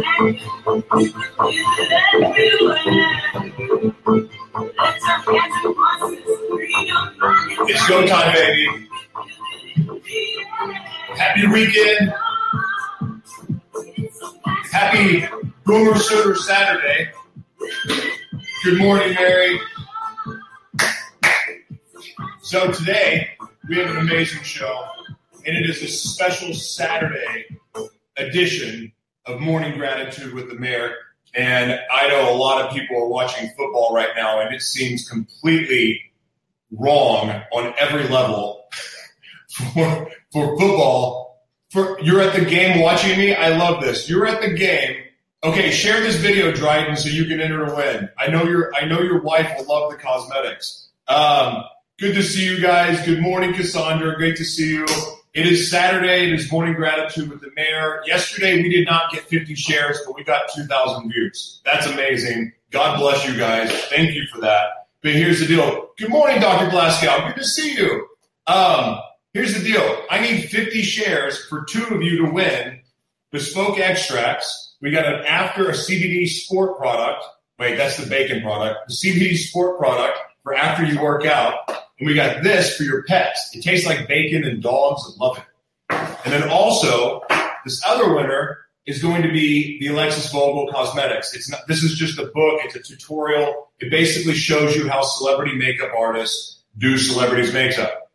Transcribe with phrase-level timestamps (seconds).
[0.00, 0.44] It's
[7.88, 8.88] go time, baby.
[11.16, 12.14] Happy weekend.
[14.70, 15.26] Happy
[15.64, 17.10] Boomer Sooner Saturday.
[18.62, 19.58] Good morning, Mary.
[22.42, 23.30] So today
[23.68, 24.86] we have an amazing show,
[25.44, 27.46] and it is a special Saturday
[28.16, 28.92] edition
[29.28, 30.94] of Morning Gratitude with the Mayor.
[31.34, 35.08] And I know a lot of people are watching football right now, and it seems
[35.08, 36.00] completely
[36.72, 38.64] wrong on every level
[39.50, 41.44] for, for football.
[41.70, 43.34] For you're at the game watching me.
[43.34, 44.08] I love this.
[44.08, 44.96] You're at the game.
[45.44, 48.08] Okay, share this video, Dryden, so you can enter to win.
[48.18, 50.88] I know your I know your wife will love the cosmetics.
[51.06, 51.62] Um,
[51.98, 53.04] good to see you guys.
[53.04, 54.16] Good morning, Cassandra.
[54.16, 54.86] Great to see you.
[55.34, 56.28] It is Saturday.
[56.28, 58.02] It is morning gratitude with the mayor.
[58.06, 61.60] Yesterday we did not get 50 shares, but we got 2,000 views.
[61.64, 62.52] That's amazing.
[62.70, 63.70] God bless you guys.
[63.86, 64.88] Thank you for that.
[65.02, 65.90] But here's the deal.
[65.98, 66.70] Good morning, Dr.
[66.70, 67.28] Blaskow.
[67.28, 68.08] Good to see you.
[68.46, 68.98] Um,
[69.34, 70.02] here's the deal.
[70.10, 72.80] I need 50 shares for two of you to win
[73.30, 74.76] bespoke extracts.
[74.80, 77.24] We got an after a CBD sport product.
[77.58, 78.88] Wait, that's the bacon product.
[78.88, 80.18] The CBD sport product
[80.48, 81.68] for after you work out.
[81.98, 83.50] And we got this for your pets.
[83.54, 85.44] It tastes like bacon and dogs and love it.
[86.24, 87.22] And then also,
[87.64, 91.34] this other winner is going to be the Alexis Vogel Cosmetics.
[91.34, 92.60] It's not, this is just a book.
[92.64, 93.68] It's a tutorial.
[93.80, 98.10] It basically shows you how celebrity makeup artists do celebrities makeup.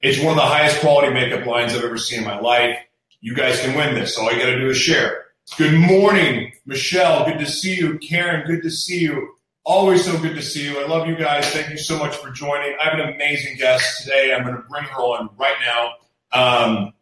[0.00, 2.78] It's one of the highest quality makeup lines I've ever seen in my life.
[3.20, 4.16] You guys can win this.
[4.16, 5.26] All you got to do is share.
[5.56, 7.24] Good morning, Michelle.
[7.24, 7.98] Good to see you.
[7.98, 9.37] Karen, good to see you.
[9.68, 10.80] Always so good to see you.
[10.80, 11.44] I love you guys.
[11.50, 12.74] Thank you so much for joining.
[12.80, 14.32] I have an amazing guest today.
[14.32, 15.92] I'm going to bring her on right now
[16.32, 16.94] um,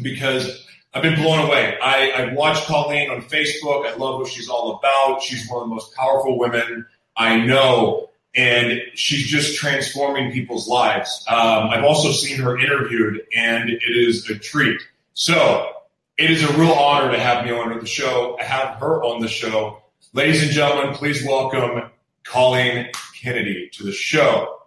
[0.00, 1.76] because I've been blown away.
[1.82, 3.88] I, I watched Colleen on Facebook.
[3.88, 5.20] I love what she's all about.
[5.20, 11.24] She's one of the most powerful women I know, and she's just transforming people's lives.
[11.28, 14.80] Um, I've also seen her interviewed, and it is a treat.
[15.14, 15.72] So
[16.18, 19.28] it is a real honor to have me on the show, have her on the
[19.28, 19.82] show.
[20.12, 21.90] Ladies and gentlemen, please welcome
[22.24, 22.88] Colleen
[23.20, 24.58] Kennedy to the show.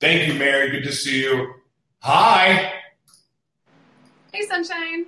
[0.00, 0.70] Thank you, Mary.
[0.70, 1.54] Good to see you.
[2.00, 2.72] Hi.
[4.32, 5.06] Hey, Sunshine.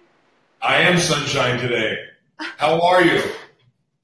[0.63, 1.97] I am Sunshine today.
[2.39, 3.23] How are you?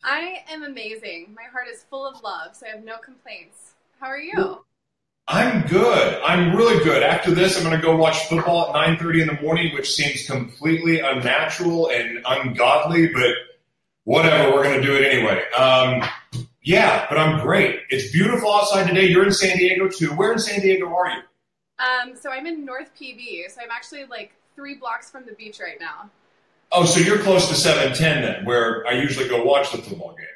[0.02, 1.34] I am amazing.
[1.34, 3.72] My heart is full of love, so I have no complaints.
[3.98, 4.64] How are you?
[5.26, 6.20] I'm good.
[6.22, 7.02] I'm really good.
[7.02, 10.26] After this, I'm going to go watch football at 9:30 in the morning, which seems
[10.26, 13.32] completely unnatural and ungodly, but
[14.04, 14.52] whatever.
[14.54, 15.42] We're going to do it anyway.
[15.52, 16.06] Um,
[16.64, 17.80] yeah, but I'm great.
[17.90, 19.06] It's beautiful outside today.
[19.06, 20.08] You're in San Diego too.
[20.08, 21.22] Where in San Diego are you?
[21.78, 23.50] Um, so I'm in North PB.
[23.50, 26.10] So I'm actually like three blocks from the beach right now.
[26.72, 30.26] Oh, so you're close to 710 then, where I usually go watch the football game.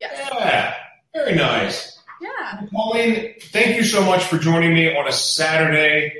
[0.00, 0.30] Yes.
[0.34, 0.74] Yeah,
[1.14, 1.98] very nice.
[2.20, 2.66] Yeah.
[2.74, 6.14] Colleen, thank you so much for joining me on a Saturday,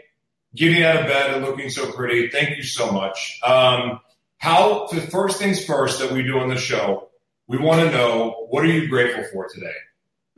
[0.54, 2.28] getting out of bed and looking so pretty.
[2.28, 3.38] Thank you so much.
[3.42, 4.00] Um,
[4.38, 7.09] how, the first things first that we do on the show,
[7.50, 9.74] we want to know what are you grateful for today?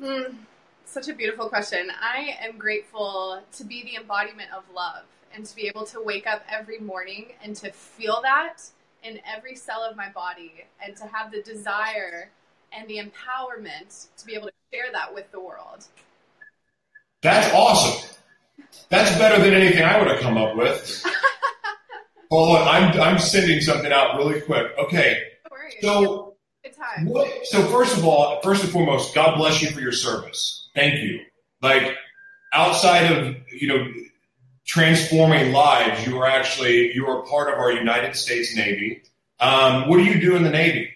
[0.00, 0.34] Mm,
[0.86, 1.90] such a beautiful question.
[2.00, 6.26] I am grateful to be the embodiment of love and to be able to wake
[6.26, 8.62] up every morning and to feel that
[9.02, 12.30] in every cell of my body and to have the desire
[12.72, 15.84] and the empowerment to be able to share that with the world.
[17.20, 18.08] That's awesome.
[18.88, 21.04] That's better than anything I would have come up with.
[22.31, 24.69] Hold on, I'm, I'm sending something out really quick.
[24.78, 25.25] Okay.
[25.82, 26.31] So,
[26.82, 27.06] time.
[27.06, 30.69] what, so first of all, first and foremost, God bless you for your service.
[30.75, 31.20] Thank you.
[31.61, 31.94] Like
[32.52, 33.93] outside of, you know,
[34.67, 39.02] transforming lives, you are actually, you are part of our United States Navy.
[39.40, 40.90] Um, what do you do in the Navy?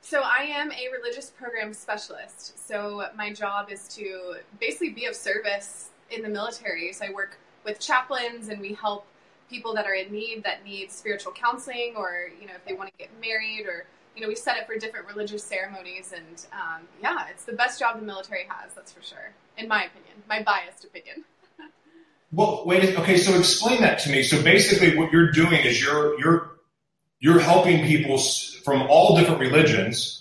[0.00, 2.66] So I am a religious program specialist.
[2.66, 6.92] So my job is to basically be of service in the military.
[6.92, 9.06] So I work with chaplains and we help
[9.48, 12.90] people that are in need that need spiritual counseling or, you know, if they want
[12.90, 16.12] to get married or, you know, we set up for different religious ceremonies.
[16.14, 19.84] And um, yeah, it's the best job the military has, that's for sure, in my
[19.84, 21.24] opinion, my biased opinion.
[22.32, 22.96] Well, wait.
[22.96, 24.22] Okay, so explain that to me.
[24.22, 26.50] So basically, what you're doing is you're you're
[27.18, 30.20] you're helping people from all different religions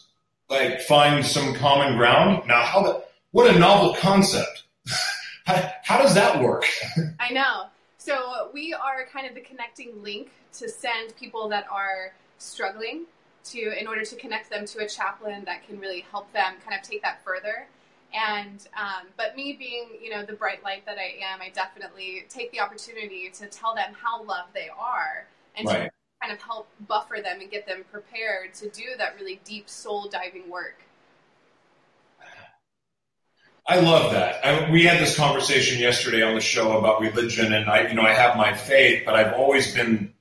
[0.49, 2.47] like find some common ground.
[2.47, 4.63] Now, how the what a novel concept.
[5.45, 6.65] how, how does that work?
[7.19, 7.65] I know.
[7.97, 13.05] So we are kind of the connecting link to send people that are struggling
[13.43, 16.79] to in order to connect them to a chaplain that can really help them kind
[16.79, 17.67] of take that further
[18.13, 22.25] and um, but me being you know the bright light that i am i definitely
[22.29, 25.83] take the opportunity to tell them how loved they are and right.
[25.85, 25.91] to
[26.21, 30.07] kind of help buffer them and get them prepared to do that really deep soul
[30.09, 30.83] diving work
[33.69, 34.43] I love that.
[34.43, 38.01] I, we had this conversation yesterday on the show about religion, and I, you know,
[38.01, 40.11] I have my faith, but I've always been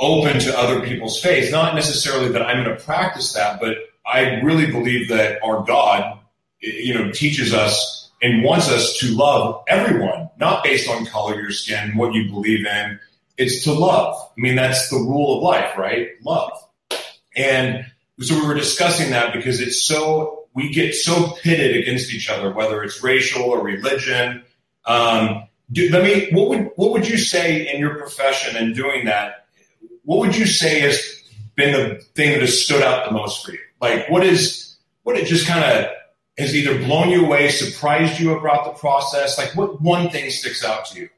[0.00, 1.50] open to other people's faith.
[1.50, 6.18] Not necessarily that I'm going to practice that, but I really believe that our God,
[6.60, 11.50] you know, teaches us and wants us to love everyone, not based on color your
[11.50, 12.98] skin, what you believe in.
[13.36, 14.16] It's to love.
[14.16, 16.08] I mean, that's the rule of life, right?
[16.22, 16.52] Love.
[17.36, 17.86] And
[18.20, 22.52] so we were discussing that because it's so, we get so pitted against each other,
[22.52, 24.42] whether it's racial or religion.
[24.86, 29.04] Um, do, let me, what would, what would you say in your profession and doing
[29.04, 29.46] that
[30.08, 31.22] what would you say has
[31.54, 33.58] been the thing that has stood out the most for you?
[33.78, 35.92] Like, what is what it just kind of
[36.38, 39.36] has either blown you away, surprised you about the process?
[39.36, 41.10] Like, what one thing sticks out to you?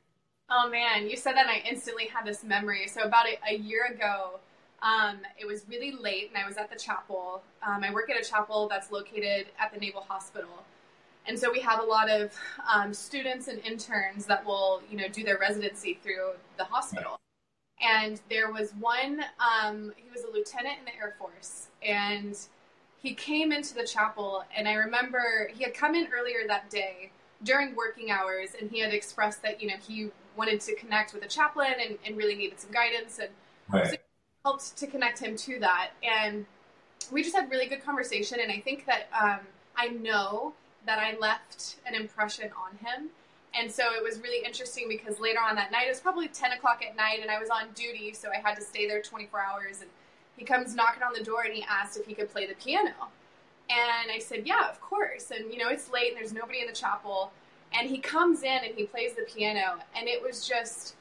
[0.48, 2.88] Oh man, you said that, and I instantly had this memory.
[2.88, 4.40] So about a, a year ago,
[4.82, 7.44] um, it was really late, and I was at the chapel.
[7.64, 10.64] Um, I work at a chapel that's located at the Naval Hospital,
[11.28, 12.34] and so we have a lot of
[12.74, 17.20] um, students and interns that will, you know, do their residency through the hospital
[17.80, 22.38] and there was one um, he was a lieutenant in the air force and
[23.02, 27.10] he came into the chapel and i remember he had come in earlier that day
[27.42, 31.24] during working hours and he had expressed that you know he wanted to connect with
[31.24, 33.30] a chaplain and, and really needed some guidance and
[33.68, 33.90] right.
[33.90, 33.96] so
[34.44, 36.46] helped to connect him to that and
[37.10, 39.40] we just had really good conversation and i think that um,
[39.76, 40.52] i know
[40.86, 43.10] that i left an impression on him
[43.54, 46.52] and so it was really interesting because later on that night, it was probably 10
[46.52, 49.40] o'clock at night, and I was on duty, so I had to stay there 24
[49.40, 49.80] hours.
[49.80, 49.90] And
[50.36, 52.92] he comes knocking on the door and he asked if he could play the piano.
[53.68, 55.30] And I said, Yeah, of course.
[55.30, 57.32] And, you know, it's late and there's nobody in the chapel.
[57.72, 59.78] And he comes in and he plays the piano.
[59.96, 60.94] And it was just,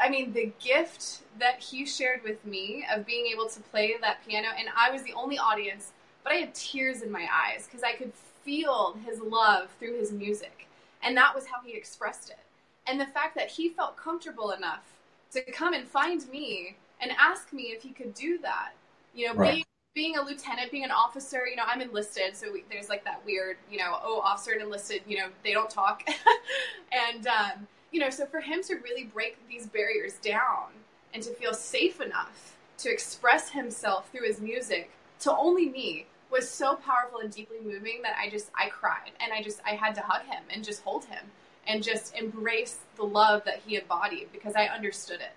[0.00, 4.24] I mean, the gift that he shared with me of being able to play that
[4.26, 4.48] piano.
[4.56, 5.92] And I was the only audience,
[6.22, 8.12] but I had tears in my eyes because I could
[8.44, 10.68] feel his love through his music
[11.04, 12.38] and that was how he expressed it.
[12.86, 14.84] And the fact that he felt comfortable enough
[15.32, 18.72] to come and find me and ask me if he could do that,
[19.14, 19.52] you know, right.
[19.52, 19.64] being
[19.94, 23.24] being a lieutenant, being an officer, you know, I'm enlisted, so we, there's like that
[23.24, 26.02] weird, you know, oh, officer and enlisted, you know, they don't talk,
[26.92, 30.70] and um, you know, so for him to really break these barriers down
[31.12, 34.90] and to feel safe enough to express himself through his music
[35.20, 39.32] to only me was so powerful and deeply moving that I just I cried and
[39.32, 41.24] I just I had to hug him and just hold him
[41.66, 45.32] and just embrace the love that he embodied because I understood it.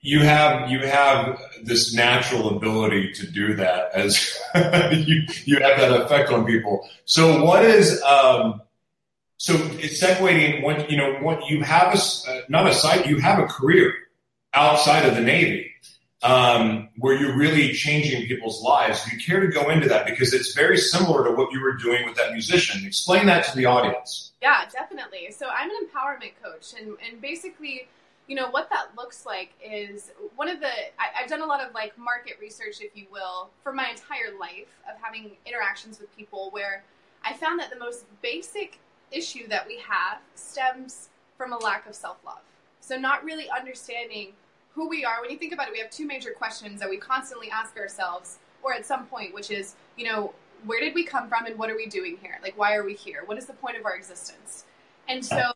[0.00, 4.38] You have you have this natural ability to do that as
[5.06, 6.88] you you have that effect on people.
[7.04, 8.62] So what is um,
[9.36, 13.18] so it's segueing what you know what you have a uh, not a site you
[13.18, 13.92] have a career
[14.54, 15.65] outside of the Navy
[16.26, 19.04] um, where you're really changing people's lives.
[19.04, 20.06] Do you care to go into that?
[20.06, 22.84] Because it's very similar to what you were doing with that musician.
[22.84, 24.32] Explain that to the audience.
[24.42, 25.30] Yeah, definitely.
[25.30, 27.88] So I'm an empowerment coach, and, and basically,
[28.26, 31.64] you know, what that looks like is one of the, I, I've done a lot
[31.64, 36.14] of like market research, if you will, for my entire life of having interactions with
[36.16, 36.82] people where
[37.24, 38.80] I found that the most basic
[39.12, 42.40] issue that we have stems from a lack of self love.
[42.80, 44.32] So, not really understanding
[44.76, 45.22] who we are.
[45.22, 48.38] When you think about it, we have two major questions that we constantly ask ourselves,
[48.62, 50.34] or at some point, which is, you know,
[50.66, 52.38] where did we come from and what are we doing here?
[52.42, 53.22] Like, why are we here?
[53.24, 54.64] What is the point of our existence?
[55.08, 55.52] And so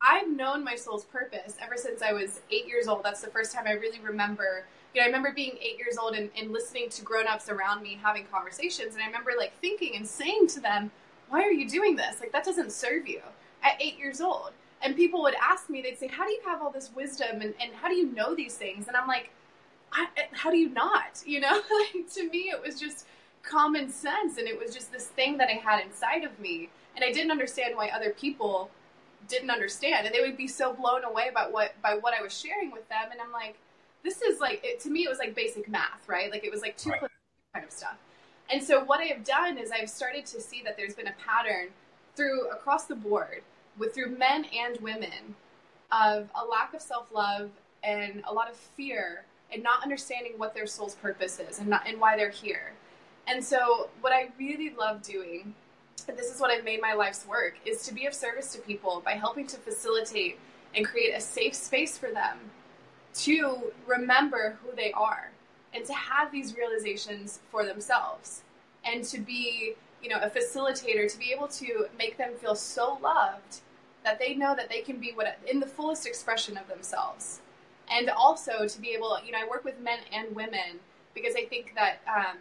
[0.00, 3.04] I've known my soul's purpose ever since I was eight years old.
[3.04, 4.64] That's the first time I really remember.
[4.94, 7.98] You know, I remember being eight years old and, and listening to grown-ups around me
[8.02, 10.90] having conversations, and I remember like thinking and saying to them,
[11.28, 12.20] "Why are you doing this?
[12.20, 13.20] Like that doesn't serve you."
[13.62, 16.62] At eight years old, and people would ask me, they'd say, How do you have
[16.62, 18.88] all this wisdom and, and how do you know these things?
[18.88, 19.30] And I'm like,
[20.32, 21.22] How do you not?
[21.26, 21.60] You know,
[21.94, 23.06] like to me, it was just
[23.42, 26.70] common sense and it was just this thing that I had inside of me.
[26.96, 28.70] And I didn't understand why other people
[29.28, 30.06] didn't understand.
[30.06, 32.88] And they would be so blown away about what by what I was sharing with
[32.88, 33.10] them.
[33.12, 33.56] And I'm like,
[34.02, 36.30] this is like it, to me it was like basic math, right?
[36.30, 37.00] Like it was like two right.
[37.54, 37.96] kind of stuff.
[38.52, 41.14] And so what I have done is I've started to see that there's been a
[41.24, 41.68] pattern
[42.16, 43.42] through across the board
[43.80, 45.34] with through men and women
[45.90, 47.50] of a lack of self love
[47.82, 51.88] and a lot of fear and not understanding what their soul's purpose is and, not,
[51.88, 52.74] and why they're here.
[53.26, 55.54] And so, what I really love doing,
[56.06, 58.60] and this is what I've made my life's work, is to be of service to
[58.60, 60.38] people by helping to facilitate
[60.76, 62.38] and create a safe space for them
[63.12, 65.32] to remember who they are
[65.74, 68.42] and to have these realizations for themselves
[68.84, 72.98] and to be you know a facilitator to be able to make them feel so
[73.02, 73.60] loved
[74.04, 77.40] that they know that they can be what in the fullest expression of themselves.
[77.90, 80.78] And also to be able you know i work with men and women
[81.14, 82.36] because i think that um,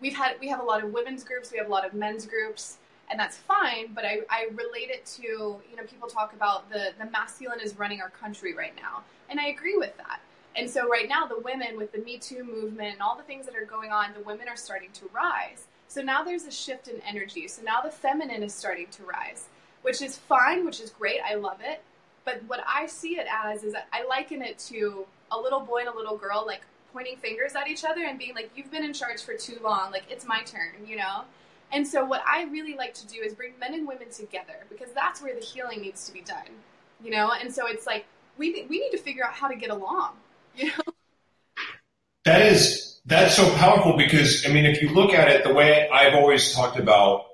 [0.00, 2.26] we've had we have a lot of women's groups we have a lot of men's
[2.26, 2.78] groups
[3.10, 6.92] and that's fine but I, I relate it to you know people talk about the
[6.98, 9.02] the masculine is running our country right now.
[9.30, 10.20] And i agree with that.
[10.56, 13.46] And so right now the women with the me too movement and all the things
[13.46, 15.66] that are going on the women are starting to rise.
[15.88, 17.48] So now there's a shift in energy.
[17.48, 19.48] So now the feminine is starting to rise
[19.84, 21.82] which is fine which is great i love it
[22.24, 25.88] but what i see it as is i liken it to a little boy and
[25.88, 26.62] a little girl like
[26.92, 29.90] pointing fingers at each other and being like you've been in charge for too long
[29.90, 31.24] like it's my turn you know
[31.74, 34.92] and so, what I really like to do is bring men and women together because
[34.94, 36.46] that's where the healing needs to be done,
[37.02, 37.32] you know.
[37.32, 38.06] And so, it's like
[38.38, 40.12] we we need to figure out how to get along,
[40.56, 40.94] you know.
[42.24, 45.88] That is that's so powerful because I mean, if you look at it the way
[45.88, 47.26] I've always talked about,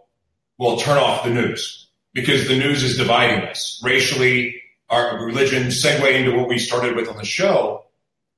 [0.56, 6.12] well, turn off the news because the news is dividing us racially, our religion, segue
[6.12, 7.84] into what we started with on the show.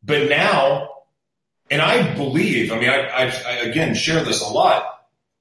[0.03, 0.89] But now,
[1.71, 4.93] and I believe, I mean, I, I, I again share this a lot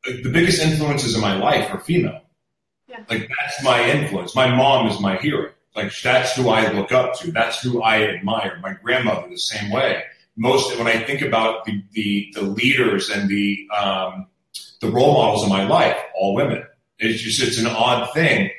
[0.03, 2.21] the biggest influences in my life are female.
[2.87, 3.03] Yeah.
[3.09, 4.35] Like that's my influence.
[4.35, 5.51] My mom is my hero.
[5.75, 7.31] Like that's who I look up to.
[7.31, 8.59] That's who I admire.
[8.61, 10.03] My grandmother the same way.
[10.35, 14.27] Most when I think about the the, the leaders and the um,
[14.81, 16.63] the role models in my life, all women.
[17.01, 18.51] It's just it's an odd thing,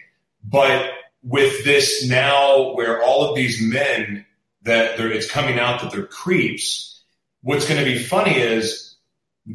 [0.45, 0.91] but
[1.23, 4.27] with this now, where all of these men
[4.65, 7.01] that it's coming out that they're creeps.
[7.43, 8.97] What's going to be funny is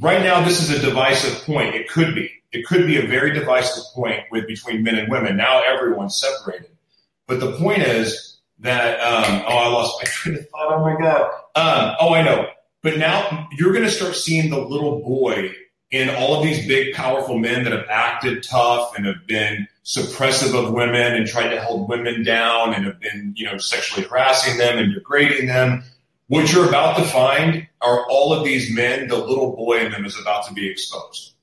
[0.02, 1.76] right now this is a divisive point.
[1.76, 2.32] It could be.
[2.52, 5.36] It could be a very divisive point with between men and women.
[5.36, 6.72] Now everyone's separated.
[7.28, 10.74] But the point is that um, oh, I lost my train of thought.
[10.74, 11.24] Oh my god.
[11.56, 12.48] Um, oh, I know.
[12.84, 15.52] But now you're going to start seeing the little boy
[15.90, 20.54] in all of these big, powerful men that have acted tough and have been suppressive
[20.54, 24.58] of women and tried to hold women down and have been, you know, sexually harassing
[24.58, 25.84] them and degrading them
[26.28, 30.06] what you're about to find are all of these men, the little boy in them
[30.06, 31.34] is about to be exposed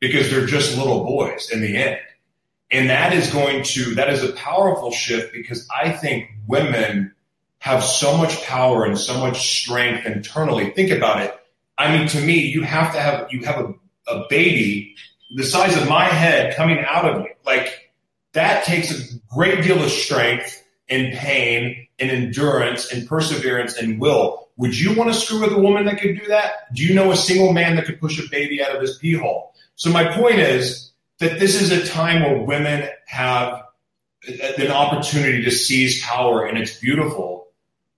[0.00, 1.98] because they're just little boys in the end.
[2.70, 7.14] And that is going to, that is a powerful shift because I think women
[7.58, 10.70] have so much power and so much strength internally.
[10.70, 11.34] Think about it.
[11.76, 13.74] I mean, to me, you have to have, you have a,
[14.08, 14.96] a baby
[15.30, 17.30] the size of my head coming out of me.
[17.44, 17.92] Like
[18.32, 24.48] that takes a great deal of strength and pain and endurance and perseverance and will.
[24.56, 26.74] Would you want to screw with a woman that could do that?
[26.74, 29.14] Do you know a single man that could push a baby out of his pee
[29.14, 29.54] hole?
[29.76, 33.64] So my point is that this is a time where women have
[34.26, 37.48] an opportunity to seize power and it's beautiful.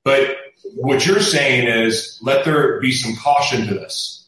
[0.04, 0.36] But
[0.74, 4.19] what you're saying is let there be some caution to this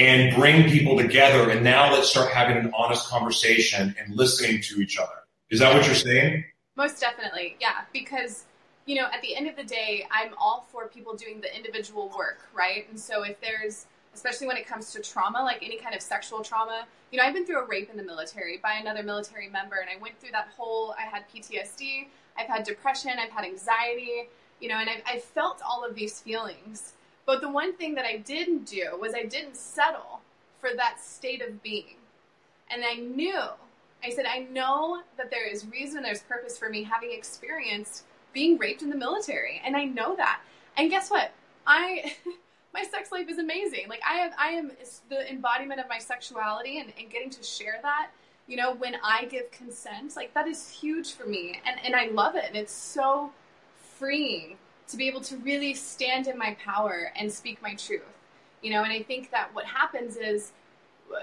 [0.00, 1.50] and bring people together.
[1.50, 5.12] And now let's start having an honest conversation and listening to each other.
[5.50, 6.44] Is that what you're saying?
[6.74, 7.56] Most definitely.
[7.60, 7.82] Yeah.
[7.92, 8.46] Because
[8.86, 12.12] you know, at the end of the day, I'm all for people doing the individual
[12.16, 12.88] work, right?
[12.88, 16.42] And so if there's, especially when it comes to trauma, like any kind of sexual
[16.42, 19.76] trauma, you know, I've been through a rape in the military by another military member,
[19.76, 24.28] and I went through that whole, I had PTSD, I've had depression, I've had anxiety,
[24.60, 26.94] you know, and I've, I've felt all of these feelings.
[27.30, 30.20] But the one thing that I didn't do was I didn't settle
[30.58, 31.94] for that state of being.
[32.68, 33.40] And I knew,
[34.02, 38.58] I said, I know that there is reason, there's purpose for me having experienced being
[38.58, 40.40] raped in the military, and I know that.
[40.76, 41.30] And guess what?
[41.68, 42.16] I
[42.74, 43.88] my sex life is amazing.
[43.88, 44.72] Like I have, I am
[45.08, 48.10] the embodiment of my sexuality, and, and getting to share that.
[48.48, 52.08] You know, when I give consent, like that is huge for me, and and I
[52.08, 53.30] love it, and it's so
[53.76, 54.56] freeing
[54.90, 58.02] to be able to really stand in my power and speak my truth.
[58.62, 60.52] You know, and I think that what happens is,
[61.10, 61.16] uh,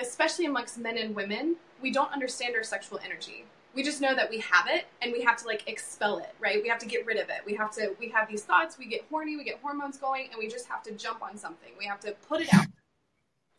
[0.00, 3.44] especially amongst men and women, we don't understand our sexual energy.
[3.74, 6.62] We just know that we have it and we have to like expel it right?
[6.62, 7.38] We have to get rid of it.
[7.46, 10.38] We have to we have these thoughts we get horny we get hormones going and
[10.38, 11.70] we just have to jump on something.
[11.78, 12.66] We have to put it out.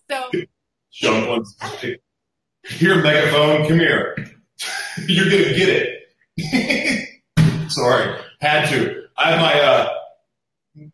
[0.07, 0.29] So
[0.91, 1.95] jump on something.
[2.67, 4.15] Here megaphone come here.
[5.07, 5.97] You're gonna get
[6.37, 7.69] it.
[7.71, 9.93] Sorry had to i have my uh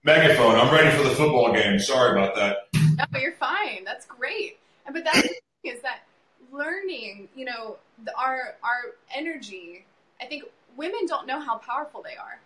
[0.03, 2.57] megaphone i'm ready for the football game sorry about that
[2.97, 6.03] no but you're fine that's great And but that's the thing is that
[6.51, 9.85] learning, you know, the, our our energy
[10.21, 10.43] I think
[10.75, 12.39] women don't know how powerful they are.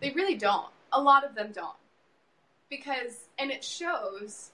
[0.00, 0.68] They really don't.
[0.92, 1.76] A lot of them don't.
[2.70, 4.50] Because and it shows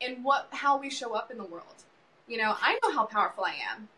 [0.00, 1.84] in what how we show up in the world.
[2.28, 3.88] You know, I know how powerful I am.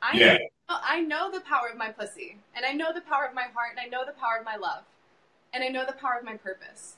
[0.00, 0.32] I yeah.
[0.34, 3.46] know, I know the power of my pussy, and I know the power of my
[3.54, 4.84] heart, and I know the power of my love,
[5.52, 6.94] and I know the power of my purpose.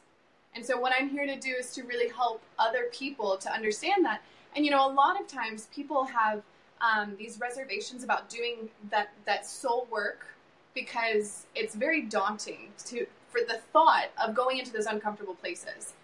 [0.55, 4.05] And so, what I'm here to do is to really help other people to understand
[4.05, 4.23] that.
[4.57, 6.43] And you know, a lot of times people have
[6.81, 10.27] um, these reservations about doing that that soul work
[10.75, 15.95] because it's very daunting to for the thought of going into those uncomfortable places.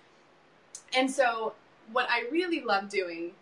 [0.96, 1.54] And so,
[1.92, 3.32] what I really love doing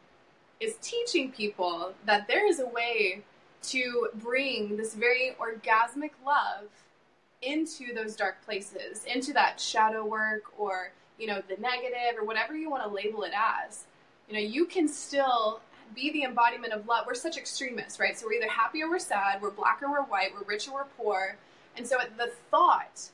[0.60, 3.22] is teaching people that there is a way
[3.62, 6.68] to bring this very orgasmic love
[7.42, 12.56] into those dark places, into that shadow work or, you know, the negative or whatever
[12.56, 13.84] you want to label it as.
[14.28, 15.60] You know, you can still
[15.94, 17.04] be the embodiment of love.
[17.06, 18.18] We're such extremists, right?
[18.18, 20.74] So we're either happy or we're sad, we're black or we're white, we're rich or
[20.74, 21.36] we're poor.
[21.76, 23.10] And so the thought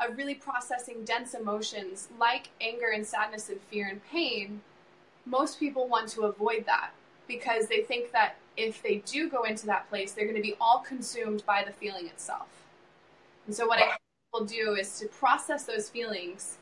[0.00, 4.60] of really processing dense emotions like anger and sadness and fear and pain,
[5.26, 6.90] most people want to avoid that
[7.28, 10.54] because they think that if they do go into that place, they're going to be
[10.60, 12.48] all consumed by the feeling itself.
[13.46, 13.96] And so, what I
[14.32, 16.58] will do is to process those feelings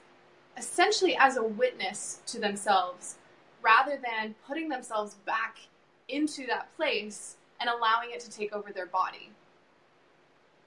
[0.57, 3.17] essentially as a witness to themselves
[3.63, 5.59] rather than putting themselves back
[6.09, 9.31] into that place and allowing it to take over their body.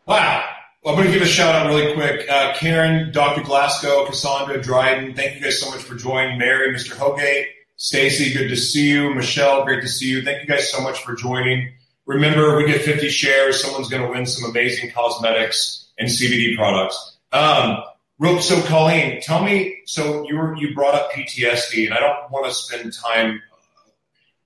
[0.05, 0.49] Wow.
[0.83, 2.29] Well, I'm going to give a shout out really quick.
[2.29, 3.41] Uh, Karen, Dr.
[3.41, 6.37] Glasgow, Cassandra, Dryden, thank you guys so much for joining.
[6.37, 6.95] Mary, Mr.
[6.95, 9.13] Hogate, Stacy, good to see you.
[9.13, 10.21] Michelle, great to see you.
[10.21, 11.73] Thank you guys so much for joining.
[12.05, 13.61] Remember, we get 50 shares.
[13.61, 17.17] Someone's going to win some amazing cosmetics and CBD products.
[17.31, 17.83] Um,
[18.19, 22.31] real, so Colleen, tell me, so you were, you brought up PTSD and I don't
[22.31, 23.41] want to spend time.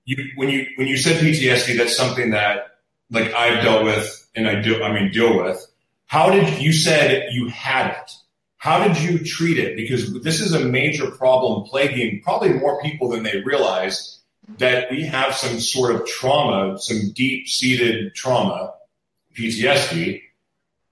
[0.04, 2.78] You, when you, when you said PTSD, that's something that
[3.10, 5.64] like I've dealt with and I do, I mean, deal with.
[6.06, 8.12] How did you said you had it?
[8.56, 9.76] How did you treat it?
[9.76, 14.18] Because this is a major problem plaguing probably more people than they realize
[14.56, 18.74] that we have some sort of trauma, some deep seated trauma,
[19.36, 20.22] PTSD.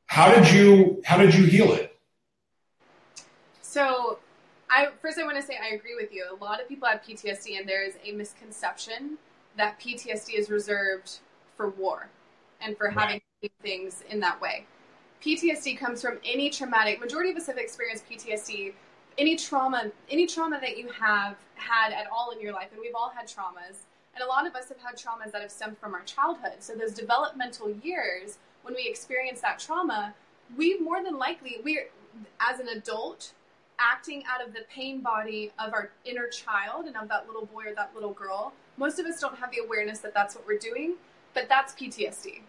[0.06, 1.96] How did you how did you heal it?
[3.62, 4.18] So,
[4.70, 6.26] I first I want to say I agree with you.
[6.30, 9.18] A lot of people have PTSD, and there is a misconception
[9.56, 11.18] that PTSD is reserved
[11.56, 12.08] for war
[12.60, 13.52] and for having right.
[13.62, 14.66] things in that way.
[15.22, 17.00] PTSD comes from any traumatic.
[17.00, 18.72] Majority of us have experienced PTSD.
[19.18, 22.94] Any trauma, any trauma that you have had at all in your life, and we've
[22.94, 23.78] all had traumas.
[24.14, 26.56] And a lot of us have had traumas that have stemmed from our childhood.
[26.60, 30.12] So those developmental years, when we experience that trauma,
[30.56, 31.88] we more than likely we're
[32.40, 33.32] as an adult
[33.78, 37.64] acting out of the pain body of our inner child and of that little boy
[37.66, 38.52] or that little girl.
[38.76, 40.94] Most of us don't have the awareness that that's what we're doing,
[41.32, 42.40] but that's PTSD.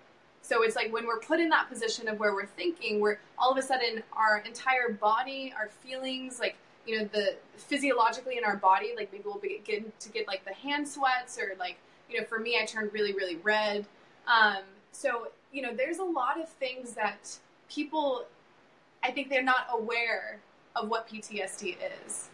[0.41, 3.51] So it's like when we're put in that position of where we're thinking, we're all
[3.51, 6.55] of a sudden our entire body, our feelings, like
[6.87, 10.53] you know, the physiologically in our body, like maybe we'll begin to get like the
[10.53, 11.77] hand sweats or like
[12.09, 13.85] you know, for me, I turned really really red.
[14.25, 17.37] Um, so you know, there's a lot of things that
[17.69, 18.25] people,
[19.03, 20.39] I think they're not aware
[20.75, 22.29] of what PTSD is,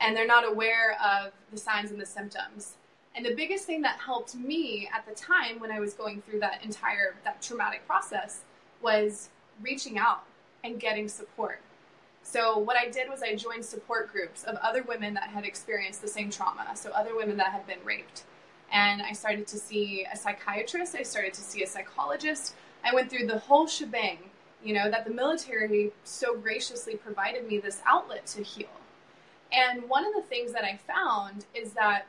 [0.00, 2.74] and they're not aware of the signs and the symptoms.
[3.14, 6.40] And the biggest thing that helped me at the time when I was going through
[6.40, 8.42] that entire that traumatic process
[8.82, 9.30] was
[9.62, 10.24] reaching out
[10.62, 11.60] and getting support.
[12.22, 16.02] So what I did was I joined support groups of other women that had experienced
[16.02, 18.24] the same trauma, so other women that had been raped.
[18.72, 22.54] And I started to see a psychiatrist, I started to see a psychologist.
[22.84, 24.18] I went through the whole shebang,
[24.62, 28.68] you know, that the military so graciously provided me this outlet to heal.
[29.52, 32.06] And one of the things that I found is that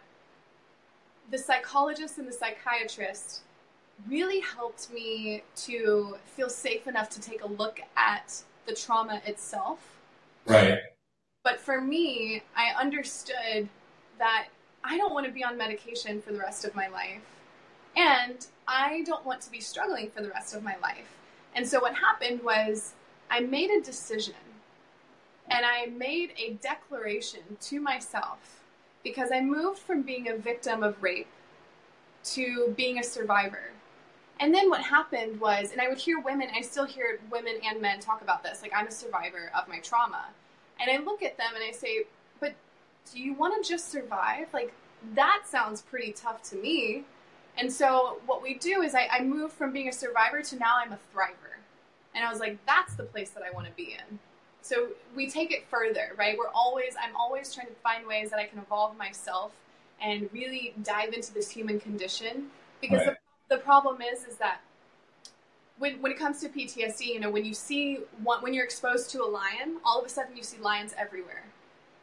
[1.30, 3.42] the psychologist and the psychiatrist
[4.08, 9.80] really helped me to feel safe enough to take a look at the trauma itself.
[10.46, 10.80] Right.
[11.44, 13.70] But for me, I understood
[14.20, 14.48] that
[14.90, 17.22] I don't want to be on medication for the rest of my life.
[17.98, 21.18] And I don't want to be struggling for the rest of my life.
[21.54, 22.94] And so what happened was
[23.30, 24.36] I made a decision
[25.50, 28.62] and I made a declaration to myself
[29.04, 31.28] because I moved from being a victim of rape
[32.26, 33.72] to being a survivor.
[34.40, 37.82] And then what happened was, and I would hear women, I still hear women and
[37.82, 40.26] men talk about this, like I'm a survivor of my trauma.
[40.80, 42.06] And I look at them and I say,
[43.14, 44.48] do you want to just survive?
[44.54, 44.74] Like
[45.16, 47.04] that sounds pretty tough to me.
[47.58, 50.76] And so what we do is I, I moved from being a survivor to now
[50.78, 51.58] I'm a thriver.
[52.14, 54.20] And I was like, that's the place that I want to be in.
[54.62, 56.38] So we take it further, right?
[56.38, 59.52] We're always, I'm always trying to find ways that I can evolve myself
[60.02, 62.48] and really dive into this human condition
[62.82, 63.18] because right.
[63.50, 64.62] the, the problem is, is that
[65.80, 69.10] when, when it comes to PTSD, you know, when you see one, when you're exposed
[69.12, 71.44] to a lion, all of a sudden you see lions everywhere,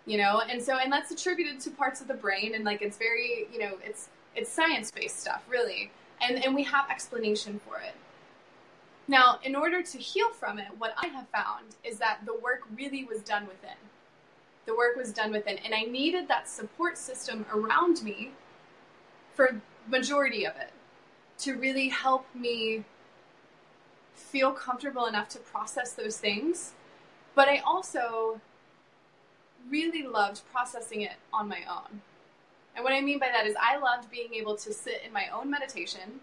[0.07, 2.97] you know, and so and that's attributed to parts of the brain, and like it's
[2.97, 5.90] very, you know, it's it's science based stuff, really,
[6.21, 7.95] and and we have explanation for it.
[9.07, 12.62] Now, in order to heal from it, what I have found is that the work
[12.75, 13.77] really was done within.
[14.67, 18.33] The work was done within, and I needed that support system around me
[19.35, 20.71] for majority of it
[21.38, 22.85] to really help me
[24.14, 26.73] feel comfortable enough to process those things.
[27.35, 28.40] But I also
[29.70, 32.00] really loved processing it on my own.
[32.74, 35.29] And what I mean by that is I loved being able to sit in my
[35.29, 36.20] own meditation,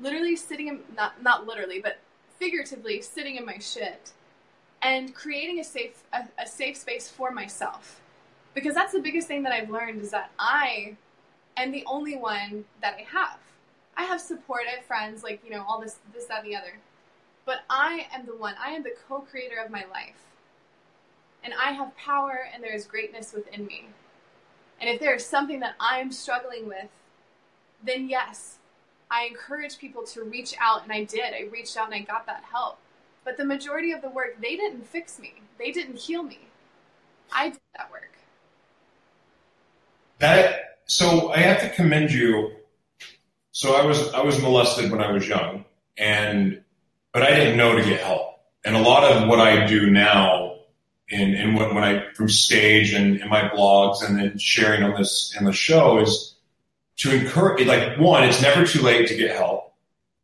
[0.00, 1.98] literally sitting in not not literally, but
[2.38, 4.12] figuratively sitting in my shit
[4.80, 8.00] and creating a safe a, a safe space for myself.
[8.54, 10.96] Because that's the biggest thing that I've learned is that I
[11.56, 13.38] am the only one that I have.
[13.96, 16.78] I have supportive friends, like, you know, all this, this, that, and the other.
[17.44, 20.26] But I am the one, I am the co creator of my life.
[21.44, 23.88] And I have power and there is greatness within me.
[24.80, 26.88] And if there is something that I'm struggling with,
[27.84, 28.58] then yes,
[29.10, 30.82] I encourage people to reach out.
[30.84, 31.34] And I did.
[31.34, 32.78] I reached out and I got that help.
[33.24, 36.40] But the majority of the work, they didn't fix me, they didn't heal me.
[37.32, 38.18] I did that work.
[40.18, 42.52] That so I have to commend you.
[43.52, 45.64] So I was I was molested when I was young,
[45.98, 46.62] and
[47.12, 48.40] but I didn't know to get help.
[48.64, 50.51] And a lot of what I do now,
[51.12, 55.34] in when, when I from stage and in my blogs and then sharing on this
[55.38, 56.34] in the show is
[56.98, 57.66] to encourage.
[57.66, 59.74] Like one, it's never too late to get help.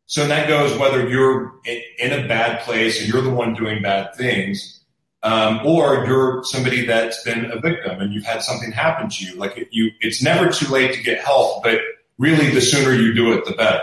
[0.05, 3.81] So that goes whether you're in, in a bad place and you're the one doing
[3.81, 4.79] bad things
[5.21, 9.35] um, or you're somebody that's been a victim and you've had something happen to you.
[9.35, 11.79] Like it, you, it's never too late to get help, but
[12.17, 13.81] really the sooner you do it, the better.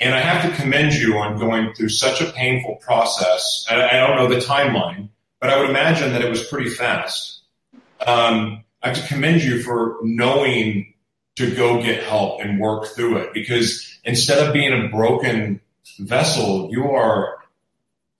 [0.00, 3.66] And I have to commend you on going through such a painful process.
[3.68, 5.08] I, I don't know the timeline,
[5.40, 7.40] but I would imagine that it was pretty fast.
[8.06, 10.94] Um, I have to commend you for knowing
[11.36, 15.60] to go get help and work through it because instead of being a broken
[15.98, 17.38] vessel, you are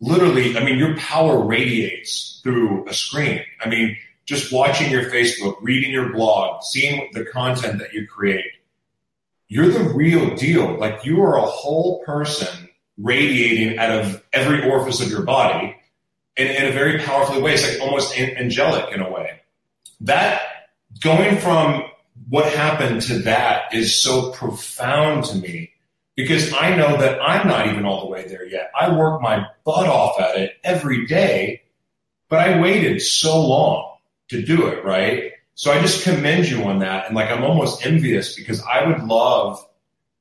[0.00, 3.42] literally, I mean, your power radiates through a screen.
[3.60, 8.52] I mean, just watching your Facebook, reading your blog, seeing the content that you create,
[9.48, 10.78] you're the real deal.
[10.78, 15.74] Like you are a whole person radiating out of every orifice of your body
[16.38, 17.54] in, in a very powerful way.
[17.54, 19.40] It's like almost angelic in a way.
[20.00, 20.40] That
[21.00, 21.82] going from
[22.28, 25.72] what happened to that is so profound to me
[26.16, 28.72] because I know that I'm not even all the way there yet.
[28.78, 31.62] I work my butt off at it every day,
[32.28, 33.98] but I waited so long
[34.30, 35.32] to do it, right?
[35.54, 37.06] So I just commend you on that.
[37.06, 39.64] And like, I'm almost envious because I would love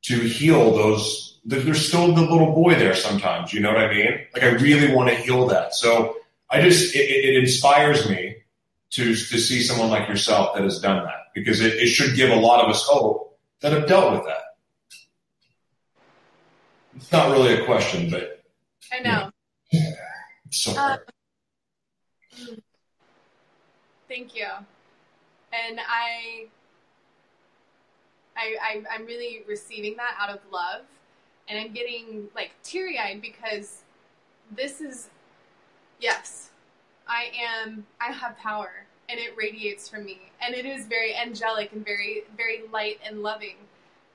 [0.03, 1.26] to heal those.
[1.47, 3.53] There's still the little boy there sometimes.
[3.53, 4.19] You know what I mean?
[4.33, 5.73] Like, I really want to heal that.
[5.73, 6.17] So
[6.49, 8.35] I just, it, it inspires me
[8.91, 12.31] to, to see someone like yourself that has done that because it, it should give
[12.31, 14.41] a lot of us hope that have dealt with that.
[16.97, 18.43] It's not really a question, but
[18.91, 19.29] I know.
[19.71, 19.91] Yeah.
[20.49, 20.97] So um,
[24.07, 24.47] thank you,
[25.53, 26.47] and I,
[28.35, 30.85] I, I, am really receiving that out of love,
[31.47, 33.83] and I'm getting like teary eyed because
[34.55, 35.09] this is,
[35.99, 36.51] yes,
[37.07, 37.31] I
[37.63, 37.85] am.
[38.01, 42.23] I have power, and it radiates from me, and it is very angelic and very,
[42.35, 43.55] very light and loving.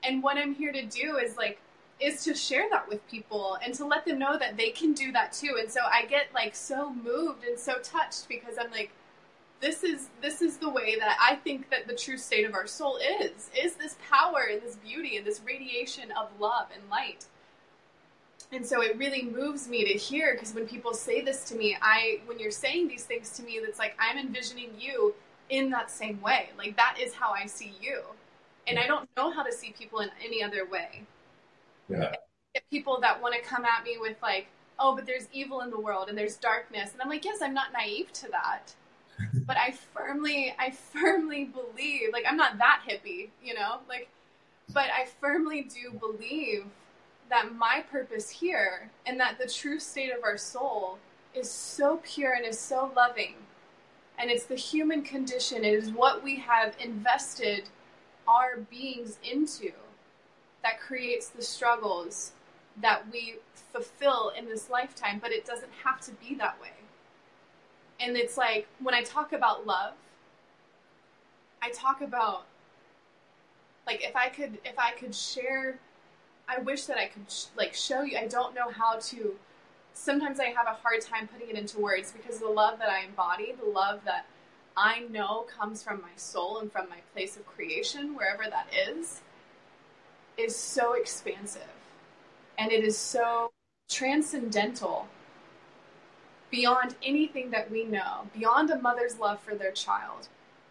[0.03, 1.59] And what I'm here to do is like
[1.99, 5.11] is to share that with people and to let them know that they can do
[5.11, 5.57] that too.
[5.59, 8.91] And so I get like so moved and so touched because I'm like,
[9.63, 12.67] this is this is the way that I think that the true state of our
[12.67, 17.25] soul is is this power and this beauty and this radiation of love and light.
[18.51, 21.77] And so it really moves me to hear because when people say this to me,
[21.81, 25.15] I when you're saying these things to me, it's like I'm envisioning you
[25.49, 26.49] in that same way.
[26.57, 28.01] Like that is how I see you.
[28.67, 31.03] And I don't know how to see people in any other way.
[31.87, 32.11] Yeah.
[32.69, 34.47] People that want to come at me with like,
[34.77, 37.53] oh, but there's evil in the world and there's darkness, and I'm like, yes, I'm
[37.53, 38.73] not naive to that,
[39.45, 44.09] but I firmly, I firmly believe, like, I'm not that hippie, you know, like,
[44.73, 46.65] but I firmly do believe
[47.29, 50.99] that my purpose here and that the true state of our soul
[51.33, 53.35] is so pure and is so loving.
[54.17, 57.63] And it's the human condition, it is what we have invested
[58.27, 59.71] our beings into
[60.61, 62.31] that creates the struggles
[62.81, 63.35] that we
[63.71, 66.69] fulfill in this lifetime, but it doesn't have to be that way.
[67.99, 69.93] And it's like when I talk about love,
[71.61, 72.45] I talk about
[73.87, 75.79] like if I could if I could share
[76.47, 79.35] I wish that I could sh- like show you I don't know how to
[79.93, 83.05] sometimes I have a hard time putting it into words because the love that I
[83.05, 84.25] embody, the love that
[84.75, 89.21] I know comes from my soul and from my place of creation, wherever that is,
[90.37, 91.61] is so expansive.
[92.57, 93.51] And it is so
[93.89, 95.07] transcendental
[96.53, 100.27] beyond anything that we know, beyond a mother's love for their child,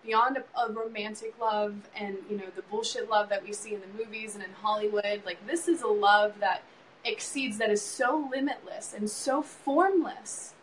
[0.07, 3.81] beyond a, a, romantic love and you know the bullshit love that we see in
[3.81, 5.23] the movies and in Hollywood.
[5.27, 6.63] Like this is a love that
[7.05, 10.55] exceeds that is so limitless and so formless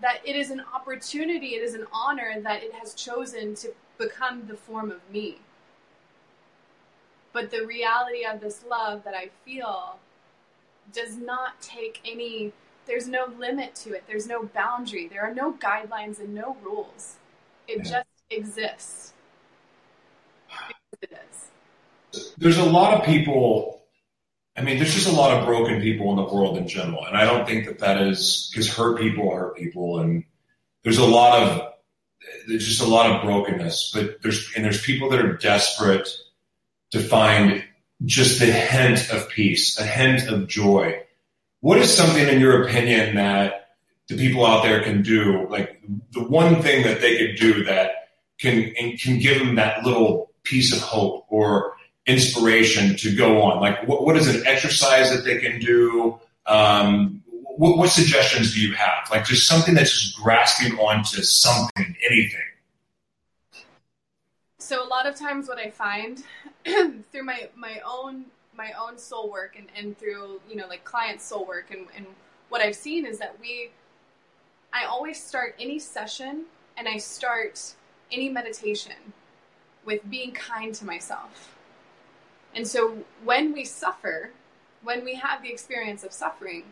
[0.00, 4.46] that it is an opportunity, it is an honor that it has chosen to become
[4.46, 5.36] the form of me.
[7.34, 9.98] But the reality of this love that I feel
[10.94, 12.54] does not take any,
[12.90, 17.16] there's no limit to it, there's no boundary, there are no guidelines and no rules.
[17.68, 17.84] It yeah.
[17.84, 19.12] just exists.
[21.00, 21.12] It
[22.12, 22.34] is.
[22.36, 23.80] There's a lot of people
[24.56, 27.16] I mean, there's just a lot of broken people in the world in general, and
[27.16, 30.24] I don't think that that is because hurt people hurt people, and
[30.82, 31.72] there's a lot of
[32.46, 33.92] there's just a lot of brokenness.
[33.94, 36.08] But there's and there's people that are desperate
[36.90, 37.64] to find
[38.04, 41.00] just the hint of peace, a hint of joy.
[41.60, 43.68] What is something, in your opinion, that
[44.08, 45.46] the people out there can do?
[45.48, 47.90] Like the one thing that they could do that
[48.38, 53.60] can can give them that little piece of hope or inspiration to go on?
[53.60, 56.18] Like, what, what is an exercise that they can do?
[56.46, 57.22] Um,
[57.56, 59.08] what, what, suggestions do you have?
[59.10, 62.40] Like, just something that's just grasping onto something, anything.
[64.58, 66.22] So a lot of times, what I find
[66.64, 68.26] through my my own
[68.60, 72.06] my own soul work and, and through you know like client soul work and, and
[72.50, 73.70] what I've seen is that we
[74.72, 76.44] I always start any session
[76.76, 77.74] and I start
[78.12, 79.14] any meditation
[79.84, 81.56] with being kind to myself
[82.54, 84.30] and so when we suffer,
[84.82, 86.64] when we have the experience of suffering,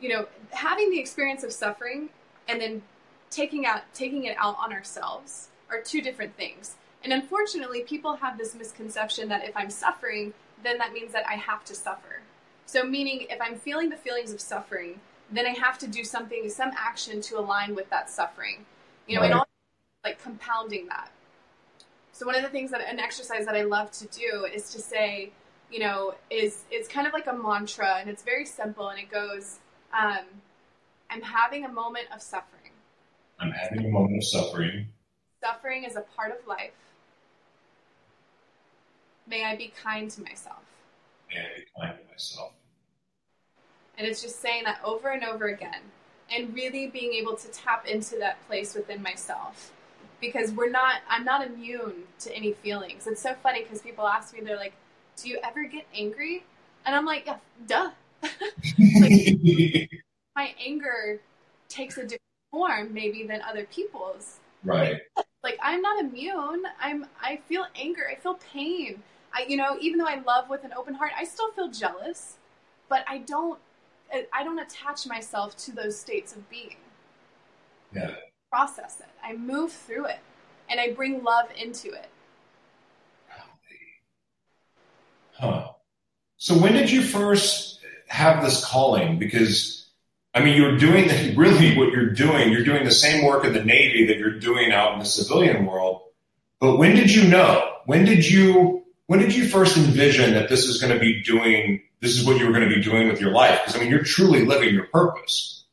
[0.00, 2.08] you know, having the experience of suffering
[2.48, 2.82] and then
[3.30, 6.76] taking out taking it out on ourselves are two different things.
[7.02, 11.34] And unfortunately, people have this misconception that if I'm suffering, then that means that I
[11.34, 12.20] have to suffer.
[12.66, 16.48] So meaning if I'm feeling the feelings of suffering, then I have to do something,
[16.48, 18.66] some action to align with that suffering.
[19.06, 19.30] You know, right.
[19.30, 19.46] and all
[20.04, 21.10] like compounding that.
[22.12, 24.78] So one of the things that an exercise that I love to do is to
[24.78, 25.32] say,
[25.70, 29.10] you know, is it's kind of like a mantra and it's very simple and it
[29.10, 29.58] goes,
[29.98, 30.26] um,
[31.10, 32.72] I'm having a moment of suffering.
[33.38, 34.88] I'm having a moment of suffering.
[35.42, 36.72] Suffering is a part of life.
[39.30, 40.58] May I be kind to myself.
[41.32, 42.52] May I be kind to myself.
[43.96, 45.82] And it's just saying that over and over again
[46.34, 49.72] and really being able to tap into that place within myself.
[50.20, 53.06] Because we're not i'm not immune to any feelings.
[53.06, 54.74] It's so funny because people ask me they're like
[55.16, 56.44] do you ever get angry?
[56.84, 57.36] And i'm like yeah,
[57.68, 57.90] duh.
[59.00, 59.90] Like,
[60.34, 61.20] my anger
[61.68, 64.40] takes a different form maybe than other people's.
[64.64, 65.00] Right.
[65.44, 66.64] Like i'm not immune.
[66.80, 68.08] I'm i feel anger.
[68.10, 69.02] I feel pain
[69.34, 72.36] i you know even though i love with an open heart i still feel jealous
[72.88, 73.58] but i don't
[74.32, 76.76] i don't attach myself to those states of being
[77.92, 78.14] yeah
[78.50, 79.06] process it.
[79.22, 80.18] I move through it
[80.68, 82.08] and I bring love into it.
[85.32, 85.68] Huh.
[86.36, 89.18] So when did you first have this calling?
[89.18, 89.88] Because
[90.34, 92.52] I mean, you're doing the, really what you're doing.
[92.52, 95.64] You're doing the same work in the Navy that you're doing out in the civilian
[95.64, 96.02] world.
[96.60, 97.76] But when did you know?
[97.86, 98.79] When did you
[99.10, 101.82] when did you first envision that this is going to be doing?
[101.98, 103.58] This is what you were going to be doing with your life?
[103.60, 105.64] Because I mean, you're truly living your purpose.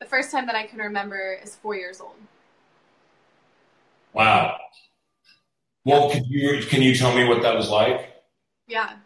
[0.00, 2.16] The first time that I can remember is four years old.
[4.12, 4.58] Wow.
[5.86, 8.22] Well, can you can you tell me what that was like?
[8.68, 8.96] Yeah.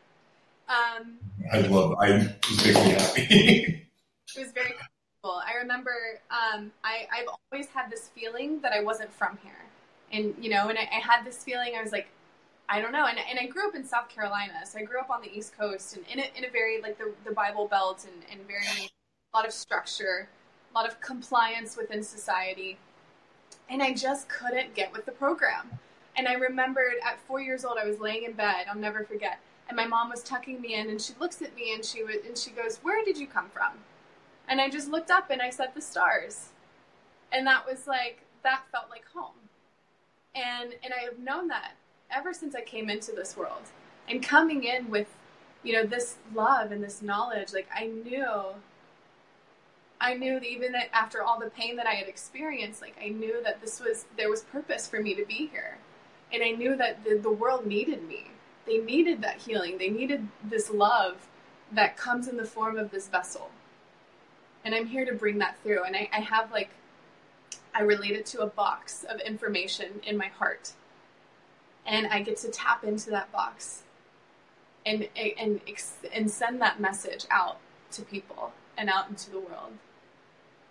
[0.68, 1.18] Um,
[1.52, 1.94] I love.
[2.00, 3.20] I it makes me happy.
[4.37, 4.74] it was very
[5.22, 5.40] cool.
[5.46, 5.94] I remember.
[6.28, 9.67] Um, I I've always had this feeling that I wasn't from here,
[10.12, 11.75] and you know, and I, I had this feeling.
[11.79, 12.09] I was like,
[12.68, 13.07] I don't know.
[13.07, 15.57] And, and I grew up in South Carolina, so I grew up on the East
[15.57, 18.90] Coast and in a, in a very like the, the Bible Belt and, and very
[19.33, 20.29] a lot of structure
[20.71, 22.79] a lot of compliance within society.
[23.71, 25.79] And I just couldn't get with the program.
[26.16, 29.38] And I remembered at four years old, I was laying in bed, I'll never forget.
[29.68, 32.25] And my mom was tucking me in, and she looks at me and she would,
[32.25, 33.73] and she goes, "Where did you come from?"
[34.49, 36.49] And I just looked up and I said, "The stars."
[37.31, 39.27] And that was like that felt like home.
[40.38, 41.72] And and I have known that
[42.11, 43.62] ever since I came into this world.
[44.09, 45.09] And coming in with,
[45.62, 48.31] you know, this love and this knowledge, like I knew
[50.01, 53.09] I knew that even that after all the pain that I had experienced, like I
[53.09, 55.79] knew that this was there was purpose for me to be here,
[56.33, 58.31] and I knew that the, the world needed me.
[58.66, 59.79] They needed that healing.
[59.79, 61.27] They needed this love
[61.72, 63.51] that comes in the form of this vessel.
[64.64, 65.85] And I'm here to bring that through.
[65.85, 66.70] And I, I have like,
[67.78, 70.72] I relate it to a box of information in my heart.
[71.86, 73.84] And I get to tap into that box
[74.84, 75.60] and, and,
[76.12, 77.58] and send that message out
[77.92, 79.72] to people and out into the world.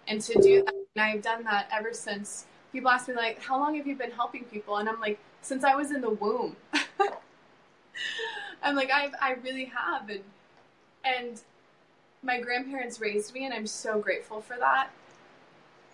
[0.05, 3.57] And to do that, and I've done that ever since people ask me like, "How
[3.59, 6.55] long have you been helping people?" And I'm like, "Since I was in the womb."
[8.63, 10.23] I'm like, I I really have, and
[11.03, 11.41] and
[12.23, 14.91] my grandparents raised me, and I'm so grateful for that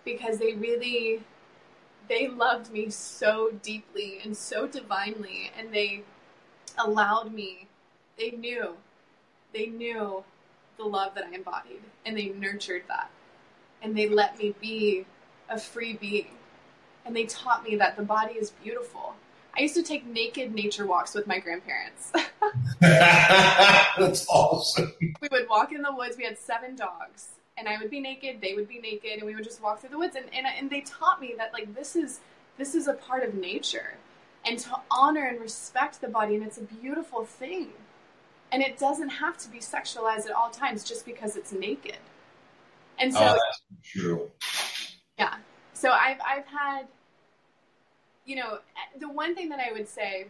[0.04, 1.22] because they really
[2.08, 6.02] they loved me so deeply and so divinely, and they
[6.78, 7.66] allowed me.
[8.18, 8.76] They knew,
[9.52, 10.22] they knew
[10.76, 13.10] the love that I embodied, and they nurtured that,
[13.82, 15.06] and they let me be
[15.48, 16.36] a free being,
[17.06, 19.14] and they taught me that the body is beautiful
[19.56, 22.12] I used to take naked nature walks with my grandparents.
[22.80, 24.92] That's awesome.
[25.00, 26.16] We would walk in the woods.
[26.16, 28.40] We had seven dogs, and I would be naked.
[28.40, 30.16] They would be naked, and we would just walk through the woods.
[30.16, 32.20] And and, and they taught me that like this is
[32.58, 33.94] this is a part of nature,
[34.44, 37.70] and to honor and respect the body, and it's a beautiful thing,
[38.52, 41.98] and it doesn't have to be sexualized at all times just because it's naked.
[42.98, 44.30] And so, oh, that's true.
[45.18, 45.34] Yeah.
[45.72, 46.86] So I've I've had
[48.24, 48.58] you know,
[48.98, 50.26] the one thing that I would say,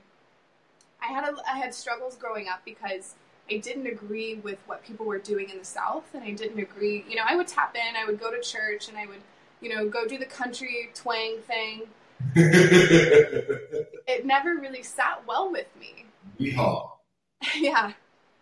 [1.02, 3.14] I had a, I had struggles growing up because
[3.50, 7.04] I didn't agree with what people were doing in the South, and I didn't agree.
[7.08, 9.20] You know, I would tap in, I would go to church, and I would,
[9.60, 11.82] you know, go do the country twang thing.
[12.34, 16.06] it never really sat well with me.
[16.38, 16.80] Yeah.
[17.58, 17.92] yeah,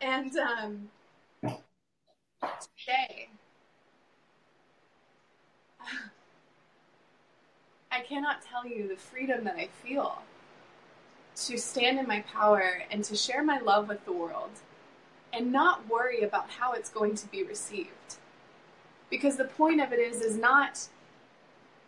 [0.01, 0.89] and um,
[2.41, 3.29] today
[7.91, 10.23] I cannot tell you the freedom that I feel
[11.35, 14.51] to stand in my power and to share my love with the world
[15.33, 18.17] and not worry about how it's going to be received.
[19.11, 20.89] Because the point of it is is not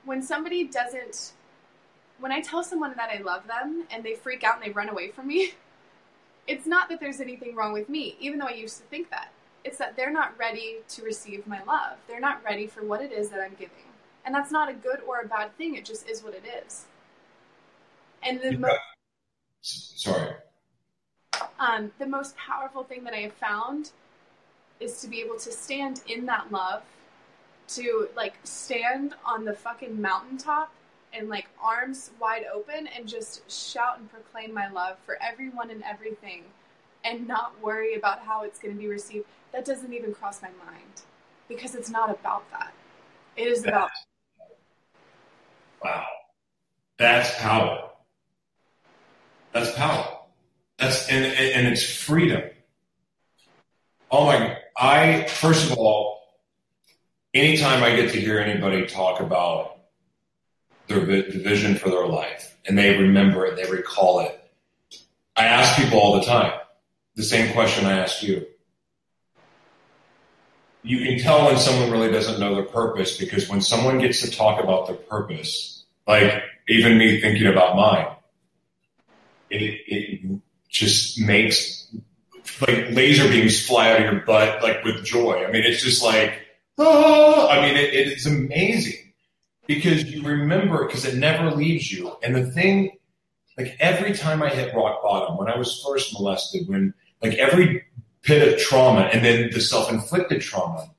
[0.04, 1.33] when somebody doesn't
[2.20, 4.88] when I tell someone that I love them and they freak out and they run
[4.88, 5.54] away from me,
[6.46, 9.30] it's not that there's anything wrong with me, even though I used to think that.
[9.64, 11.96] It's that they're not ready to receive my love.
[12.07, 13.88] They're not ready for what it is that I'm giving.
[14.24, 15.74] And that's not a good or a bad thing.
[15.74, 16.85] It just is what it is.
[18.22, 18.76] And the mo-
[19.62, 20.35] sorry.
[21.58, 23.90] Um, the most powerful thing that I have found
[24.80, 26.82] is to be able to stand in that love,
[27.68, 30.72] to like stand on the fucking mountaintop
[31.12, 35.82] and like arms wide open and just shout and proclaim my love for everyone and
[35.84, 36.42] everything
[37.04, 39.26] and not worry about how it's going to be received.
[39.52, 41.02] That doesn't even cross my mind
[41.48, 42.72] because it's not about that.
[43.36, 43.90] It is about
[45.84, 46.06] Wow.
[46.98, 47.90] That's power.
[49.52, 50.23] That's power.
[50.78, 52.42] That's and and it's freedom.
[54.10, 54.58] Oh my!
[54.76, 56.20] I first of all,
[57.32, 59.78] anytime I get to hear anybody talk about
[60.87, 64.40] their vision for their life and they remember it, they recall it.
[65.37, 66.52] I ask people all the time
[67.16, 68.46] the same question I asked you.
[70.82, 74.30] You can tell when someone really doesn't know their purpose because when someone gets to
[74.30, 78.06] talk about their purpose, like even me thinking about mine,
[79.48, 80.40] it, it
[80.74, 81.87] just makes
[82.60, 85.44] like laser beams fly out of your butt, like with joy.
[85.44, 86.40] I mean, it's just like,
[86.78, 89.12] oh, I mean, it, it is amazing
[89.66, 92.12] because you remember because it never leaves you.
[92.22, 92.98] And the thing,
[93.56, 97.84] like every time I hit rock bottom, when I was first molested, when like every
[98.22, 100.90] pit of trauma and then the self-inflicted trauma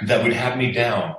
[0.00, 1.16] that would have me down,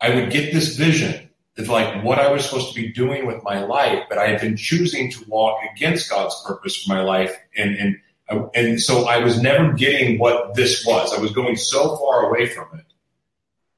[0.00, 3.62] I would get this vision like what I was supposed to be doing with my
[3.64, 7.36] life, but I had been choosing to walk against God's purpose for my life.
[7.56, 11.12] And, and, and so I was never getting what this was.
[11.12, 12.86] I was going so far away from it.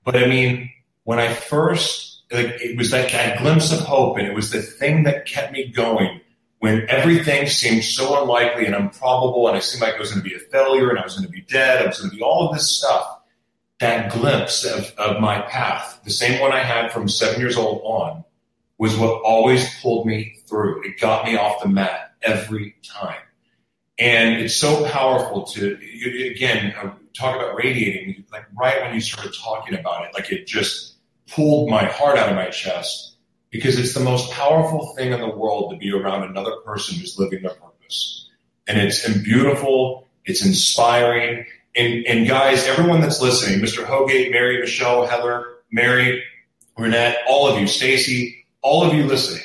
[0.05, 0.71] But I mean,
[1.03, 4.63] when I first, like, it was like that glimpse of hope and it was the
[4.63, 6.21] thing that kept me going
[6.61, 10.29] when everything seemed so unlikely and improbable and I seemed like I was going to
[10.29, 11.83] be a failure and I was going to be dead.
[11.83, 13.21] I was going to be all of this stuff
[13.85, 17.83] that glimpse of, of my path, the same one I had from seven years old
[17.85, 18.25] on,
[18.79, 20.83] was what always pulled me through.
[20.85, 23.21] It got me off the mat every time.
[23.99, 25.79] And it's so powerful to,
[26.33, 30.47] again, uh, talk about radiating, like right when you started talking about it, like it
[30.47, 30.95] just
[31.29, 33.17] pulled my heart out of my chest
[33.51, 37.19] because it's the most powerful thing in the world to be around another person who's
[37.19, 38.31] living their purpose.
[38.67, 41.45] And it's beautiful, it's inspiring,
[41.77, 43.85] and, and guys, everyone that's listening, Mr.
[43.85, 46.23] Hogate, Mary, Michelle, Heather, Mary,
[46.79, 49.45] Renette, all of you, Stacy, all of you listening,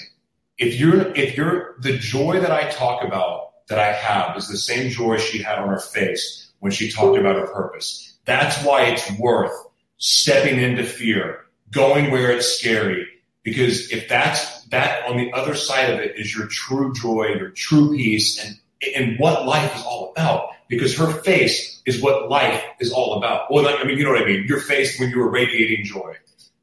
[0.57, 4.57] if you're if you're the joy that I talk about that I have is the
[4.57, 8.17] same joy she had on her face when she talked about her purpose.
[8.25, 9.53] That's why it's worth
[9.97, 13.07] stepping into fear, going where it's scary.
[13.43, 17.49] Because if that's that on the other side of it is your true joy, your
[17.49, 18.59] true peace, and
[18.95, 20.49] and what life is all about.
[20.67, 23.51] Because her face is what life is all about.
[23.51, 24.45] Well, I mean, you know what I mean.
[24.47, 26.15] Your face when you were radiating joy.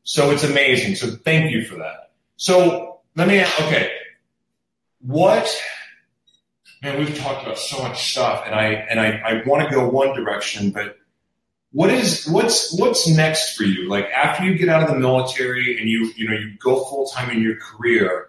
[0.04, 0.94] So it's amazing.
[0.94, 2.12] So thank you for that.
[2.36, 3.40] So let me.
[3.40, 3.90] ask, Okay,
[5.00, 5.50] what?
[6.82, 9.88] Man, we've talked about so much stuff, and I and I, I want to go
[9.88, 10.96] one direction, but
[11.72, 13.88] what is what's what's next for you?
[13.88, 17.06] Like after you get out of the military and you you know you go full
[17.06, 18.28] time in your career,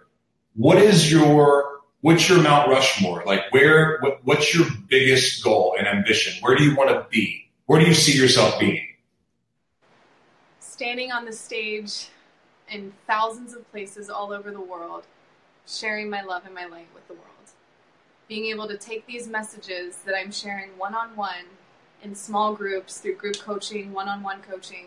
[0.56, 3.22] what is your what's your Mount Rushmore?
[3.26, 6.34] Like where what, what's your biggest goal and ambition?
[6.40, 7.48] Where do you want to be?
[7.66, 8.86] Where do you see yourself being?
[10.60, 12.08] Standing on the stage
[12.70, 15.04] in thousands of places all over the world,
[15.66, 17.24] sharing my love and my light with the world.
[18.28, 21.46] Being able to take these messages that I'm sharing one on one
[22.02, 24.86] in small groups through group coaching, one on one coaching,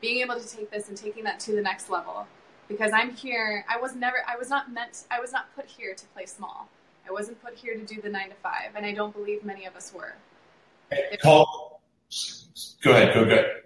[0.00, 2.26] being able to take this and taking that to the next level.
[2.70, 5.92] Because I'm here, I was never, I was not meant, I was not put here
[5.92, 6.68] to play small.
[7.06, 9.66] I wasn't put here to do the nine to five, and I don't believe many
[9.66, 10.14] of us were.
[10.88, 11.80] Hey, Call.
[12.84, 13.12] Go ahead.
[13.12, 13.62] Go ahead.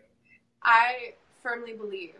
[0.62, 2.14] I firmly believe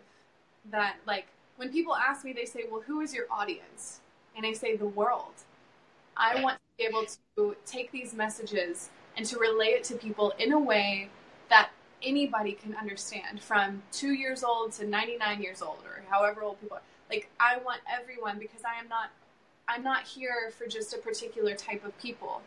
[0.71, 1.25] that, like,
[1.57, 4.01] when people ask me, they say, "Well, who is your audience?"
[4.37, 5.33] And I say, "The world."
[6.19, 7.07] I want to be able
[7.37, 11.09] to take these messages and to relay it to people in a way
[11.49, 11.71] that
[12.05, 16.77] anybody can understand from two years old to 99 years old or however old people
[16.77, 16.83] are.
[17.11, 19.11] Like, I want everyone because I am not,
[19.69, 22.43] I'm not here for just a particular type of people.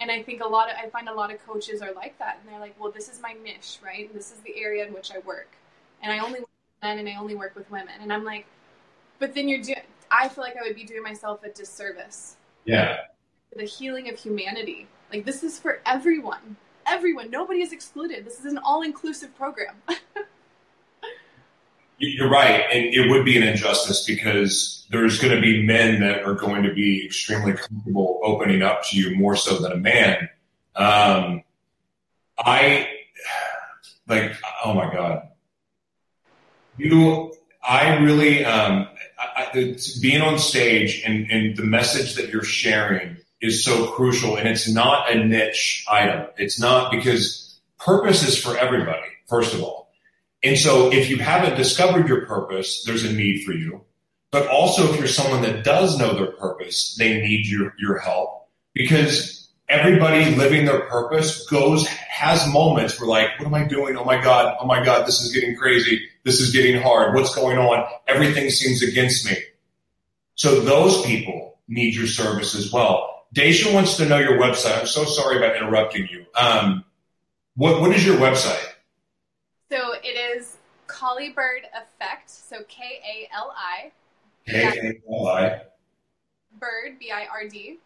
[0.00, 2.38] And I think a lot of, I find a lot of coaches are like that.
[2.40, 4.12] And they're like, well, this is my niche, right?
[4.12, 5.48] This is the area in which I work.
[6.02, 7.94] And I only work with men and I only work with women.
[8.00, 8.46] And I'm like,
[9.18, 9.80] but then you're doing,
[10.10, 12.36] I feel like I would be doing myself a disservice.
[12.64, 12.98] Yeah.
[13.56, 16.56] The healing of humanity like this is for everyone.
[16.86, 17.30] Everyone.
[17.30, 18.24] Nobody is excluded.
[18.24, 19.74] This is an all-inclusive program.
[21.98, 26.24] You're right, and it would be an injustice because there's going to be men that
[26.24, 30.28] are going to be extremely comfortable opening up to you more so than a man.
[30.74, 31.42] Um,
[32.38, 32.88] I
[34.06, 35.28] like, oh my god,
[36.76, 37.32] you.
[37.68, 38.86] I really, um,
[39.18, 44.36] I, I, being on stage and, and the message that you're sharing is so crucial
[44.36, 46.26] and it's not a niche item.
[46.36, 49.90] It's not because purpose is for everybody, first of all.
[50.42, 53.82] And so if you haven't discovered your purpose, there's a need for you.
[54.30, 58.48] But also if you're someone that does know their purpose, they need your, your help
[58.74, 63.96] because everybody living their purpose goes, has moments where like, what am I doing?
[63.96, 64.56] Oh my God.
[64.60, 65.06] Oh my God.
[65.06, 66.08] This is getting crazy.
[66.24, 67.14] This is getting hard.
[67.14, 67.86] What's going on?
[68.06, 69.36] Everything seems against me.
[70.34, 73.15] So those people need your service as well.
[73.34, 74.78] Daisha wants to know your website.
[74.78, 76.24] I'm so sorry about interrupting you.
[76.34, 76.84] Um,
[77.56, 78.64] what what is your website?
[79.70, 80.56] So it is
[80.86, 82.30] Kali Bird Effect.
[82.30, 83.92] So K A L I.
[84.46, 84.62] K
[85.08, 85.60] A L I.
[86.58, 87.78] Bird B I R D.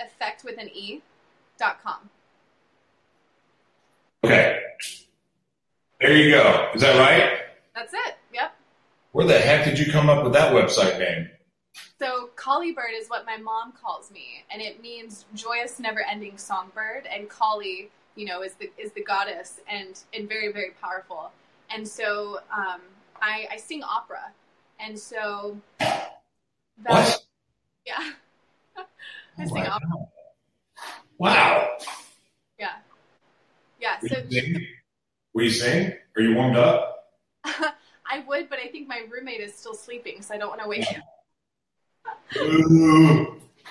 [0.00, 1.02] Effect with an E.
[1.58, 2.08] dot com.
[4.24, 4.60] Okay.
[6.00, 6.70] There you go.
[6.74, 7.38] Is that right?
[7.74, 8.16] That's it.
[8.32, 8.54] Yep.
[9.12, 11.28] Where the heck did you come up with that website name?
[12.04, 17.06] So Kali Bird is what my mom calls me, and it means joyous, never-ending songbird.
[17.06, 21.30] And Kali, you know, is the is the goddess, and and very very powerful.
[21.70, 22.82] And so um,
[23.22, 24.32] I, I sing opera,
[24.78, 26.18] and so that,
[26.84, 27.24] what?
[27.86, 28.10] Yeah,
[29.38, 29.88] I sing opera.
[31.16, 31.78] Wow.
[32.58, 32.72] Yeah,
[33.80, 33.98] yeah.
[34.00, 34.66] So you sing?
[35.32, 35.94] Will you sing?
[36.18, 37.06] Are you warmed up?
[37.44, 40.68] I would, but I think my roommate is still sleeping, so I don't want to
[40.68, 41.02] wake him.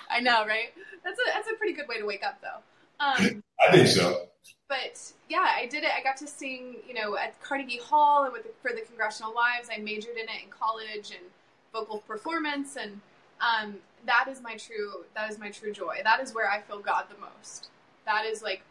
[0.09, 0.73] I know, right?
[1.03, 2.59] That's a that's a pretty good way to wake up, though.
[2.99, 4.27] Um, I think so.
[4.67, 5.91] But yeah, I did it.
[5.97, 9.33] I got to sing, you know, at Carnegie Hall and with the, for the Congressional
[9.33, 9.69] Lives.
[9.75, 11.25] I majored in it in college and
[11.73, 13.01] vocal performance, and
[13.41, 13.75] um,
[14.05, 15.97] that is my true that is my true joy.
[16.03, 17.69] That is where I feel God the most.
[18.05, 18.63] That is like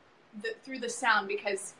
[0.42, 1.74] the, through the sound because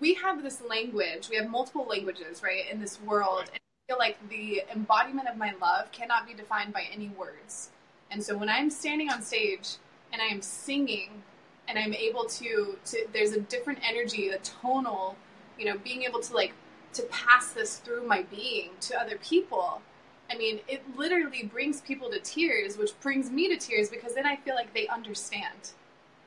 [0.00, 1.28] we have this language.
[1.28, 3.44] We have multiple languages, right, in this world.
[3.52, 7.70] And feel like the embodiment of my love cannot be defined by any words.
[8.12, 9.78] And so when I'm standing on stage
[10.12, 11.24] and I am singing
[11.66, 15.16] and I'm able to, to there's a different energy, a tonal,
[15.58, 16.52] you know, being able to like
[16.92, 19.82] to pass this through my being to other people.
[20.30, 24.26] I mean, it literally brings people to tears, which brings me to tears because then
[24.26, 25.72] I feel like they understand.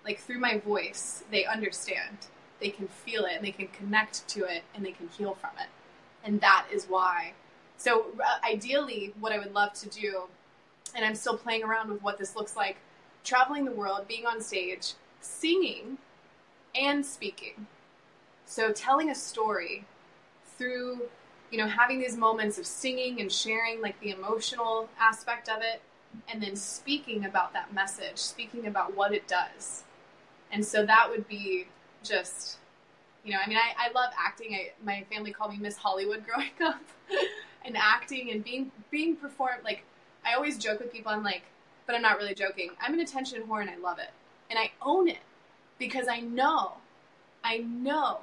[0.04, 2.28] Like through my voice, they understand.
[2.60, 5.52] They can feel it and they can connect to it and they can heal from
[5.62, 5.70] it.
[6.26, 7.34] And that is why
[7.84, 10.24] so uh, ideally, what I would love to do,
[10.96, 12.78] and I'm still playing around with what this looks like,
[13.26, 15.98] traveling the world, being on stage, singing,
[16.74, 17.68] and speaking.
[18.46, 19.84] So telling a story
[20.58, 21.02] through,
[21.52, 25.82] you know, having these moments of singing and sharing like the emotional aspect of it,
[26.32, 29.84] and then speaking about that message, speaking about what it does.
[30.54, 31.68] And so that would be
[32.02, 32.60] just,
[33.26, 34.54] you know, I mean, I, I love acting.
[34.54, 36.80] I, my family called me Miss Hollywood growing up,
[37.66, 39.64] and acting and being being performed.
[39.64, 39.84] Like
[40.26, 41.12] I always joke with people.
[41.12, 41.44] I'm like,
[41.86, 42.72] but I'm not really joking.
[42.82, 44.12] I'm an attention whore, and I love it,
[44.50, 45.20] and I own it
[45.80, 46.74] because I know,
[47.44, 48.20] I know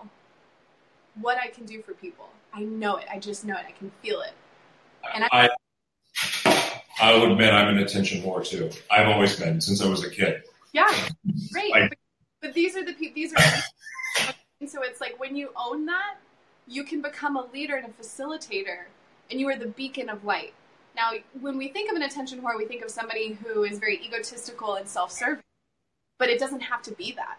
[1.20, 2.28] what I can do for people.
[2.52, 3.06] I know it.
[3.10, 3.64] I just know it.
[3.66, 4.32] I can feel it.
[5.14, 5.50] And I,
[6.44, 8.70] I, I will admit I'm an attention whore too.
[8.90, 10.42] I've always been since I was a kid.
[10.72, 10.90] Yeah,
[11.52, 11.74] great.
[11.74, 11.98] I, but,
[12.42, 13.14] but, these are the people.
[13.14, 14.34] These are.
[14.60, 16.16] and so it's like when you own that,
[16.66, 18.84] you can become a leader and a facilitator,
[19.30, 20.52] and you are the beacon of light.
[20.96, 24.04] Now, when we think of an attention whore, we think of somebody who is very
[24.04, 25.42] egotistical and self-serving,
[26.18, 27.38] but it doesn't have to be that.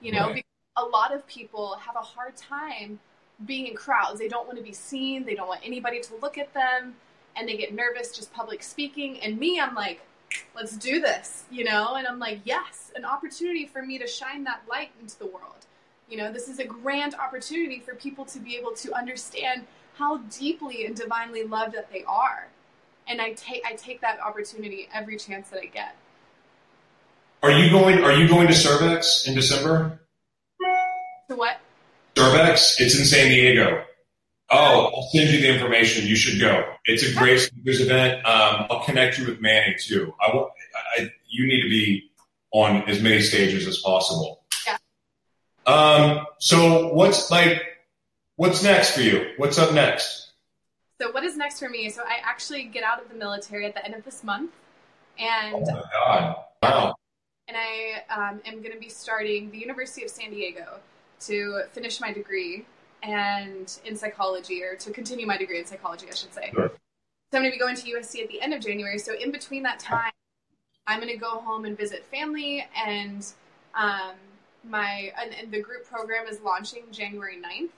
[0.00, 0.46] You know, right.
[0.76, 2.98] a lot of people have a hard time
[3.46, 4.18] being in crowds.
[4.18, 5.24] They don't want to be seen.
[5.24, 6.96] They don't want anybody to look at them,
[7.36, 9.20] and they get nervous just public speaking.
[9.20, 10.00] And me, I'm like,
[10.54, 11.94] let's do this, you know?
[11.96, 15.66] And I'm like, yes, an opportunity for me to shine that light into the world.
[16.08, 19.66] You know, this is a grand opportunity for people to be able to understand
[19.98, 22.48] how deeply and divinely loved that they are.
[23.08, 25.96] And I take I take that opportunity every chance that I get.
[27.42, 30.00] Are you going are you going to Cervex in December?
[31.28, 31.60] To what?
[32.14, 33.84] Cervex, it's in San Diego.
[34.50, 36.06] Oh, I'll send you the information.
[36.06, 36.64] You should go.
[36.86, 38.24] It's a great speakers event.
[38.24, 40.14] Um, I'll connect you with Manny too.
[40.20, 40.50] I, will,
[40.96, 42.10] I, you need to be
[42.50, 44.42] on as many stages as possible.
[44.66, 44.78] Yeah.
[45.66, 47.62] Um, so what's like,
[48.38, 49.32] what's next for you?
[49.36, 50.30] What's up next?
[51.00, 51.90] So what is next for me?
[51.90, 54.52] So I actually get out of the military at the end of this month,
[55.18, 56.94] and oh my god, wow!
[57.48, 60.78] And I um, am going to be starting the University of San Diego
[61.20, 62.64] to finish my degree
[63.02, 66.50] and in psychology, or to continue my degree in psychology, I should say.
[66.52, 66.70] Sure.
[67.30, 68.98] So I'm going to be going to USC at the end of January.
[68.98, 70.12] So in between that time,
[70.86, 73.26] I'm going to go home and visit family, and
[73.74, 74.14] um,
[74.64, 77.70] my and, and, the group program is launching January 9th,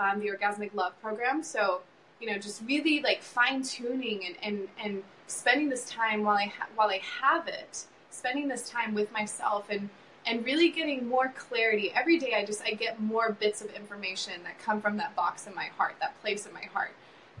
[0.00, 1.42] um, the Orgasmic Love program.
[1.42, 1.82] So
[2.20, 6.46] you know, just really like fine tuning and, and and spending this time while I
[6.46, 9.88] ha- while I have it, spending this time with myself and
[10.26, 11.92] and really getting more clarity.
[11.94, 15.46] Every day i just i get more bits of information that come from that box
[15.46, 16.92] in my heart that place in my heart.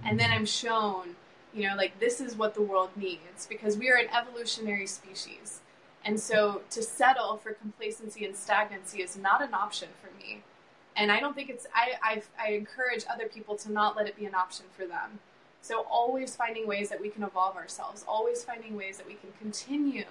[0.04, 1.16] And then i'm shown
[1.52, 5.60] you know like this is what the world needs because we are an evolutionary species.
[6.02, 10.42] And so to settle for complacency and stagnancy is not an option for me
[10.96, 14.16] and i don't think it's i i, I encourage other people to not let it
[14.16, 15.20] be an option for them
[15.62, 19.30] so always finding ways that we can evolve ourselves always finding ways that we can
[19.38, 20.04] continue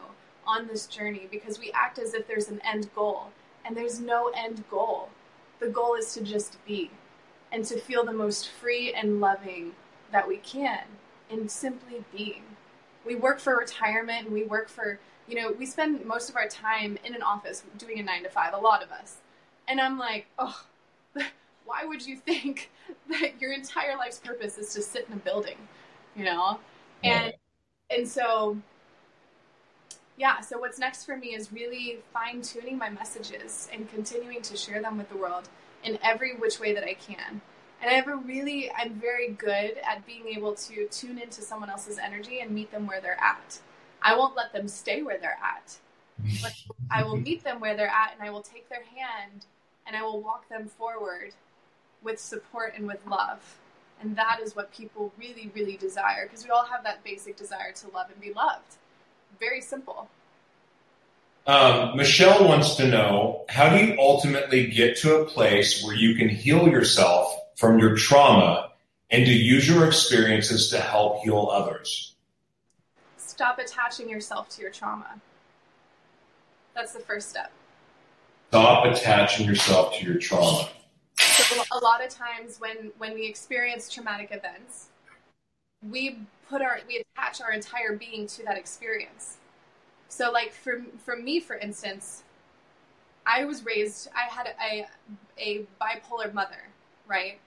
[0.50, 3.30] on this journey because we act as if there's an end goal,
[3.64, 5.10] and there's no end goal.
[5.60, 6.90] The goal is to just be
[7.52, 9.74] and to feel the most free and loving
[10.12, 10.84] that we can
[11.30, 12.44] in simply being.
[13.06, 16.48] We work for retirement and we work for, you know, we spend most of our
[16.48, 19.18] time in an office doing a nine to five, a lot of us.
[19.70, 20.62] And I'm like, oh,
[21.66, 22.72] why would you think
[23.10, 25.58] that your entire life's purpose is to sit in a building,
[26.16, 26.60] you know?
[27.04, 27.34] And
[27.90, 28.58] and so
[30.20, 34.58] yeah, so what's next for me is really fine tuning my messages and continuing to
[34.58, 35.48] share them with the world
[35.84, 37.40] in every which way that I can.
[37.82, 41.70] And I have a really, I'm very good at being able to tune into someone
[41.70, 43.60] else's energy and meet them where they're at.
[44.02, 45.78] I won't let them stay where they're at,
[46.42, 46.54] but
[46.92, 49.46] I will meet them where they're at and I will take their hand
[49.90, 51.34] and I will walk them forward
[52.02, 53.58] with support and with love.
[54.02, 57.74] And that is what people really, really desire because we all have that basic desire
[57.74, 58.78] to love and be loved
[59.40, 60.10] very simple.
[61.48, 66.16] Um, Michelle wants to know how do you ultimately get to a place where you
[66.16, 68.72] can heal yourself from your trauma
[69.10, 72.14] and to use your experiences to help heal others?
[73.18, 75.20] Stop attaching yourself to your trauma.
[76.76, 77.52] That's the first step.
[78.50, 80.68] Stop attaching yourself to your trauma.
[81.20, 84.88] So a lot of times when when we experience traumatic events,
[85.88, 86.18] we
[86.50, 89.38] put our we attach our entire being to that experience.
[90.08, 92.24] So like for for me for instance,
[93.24, 94.88] I was raised I had a
[95.38, 96.70] a bipolar mother,
[97.08, 97.40] right?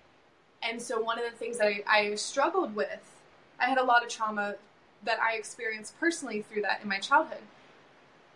[0.62, 3.16] And so one of the things that I, I struggled with,
[3.58, 4.54] I had a lot of trauma
[5.02, 7.42] that I experienced personally through that in my childhood.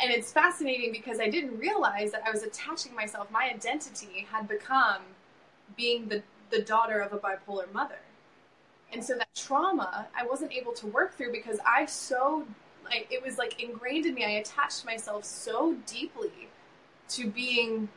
[0.00, 4.46] And it's fascinating because I didn't realize that I was attaching myself, my identity had
[4.46, 5.02] become
[5.76, 7.98] being the, the daughter of a bipolar mother.
[8.92, 12.46] And so that trauma I wasn't able to work through because I so
[12.84, 14.24] like it was like ingrained in me.
[14.24, 16.48] I attached myself so deeply
[17.08, 17.88] to being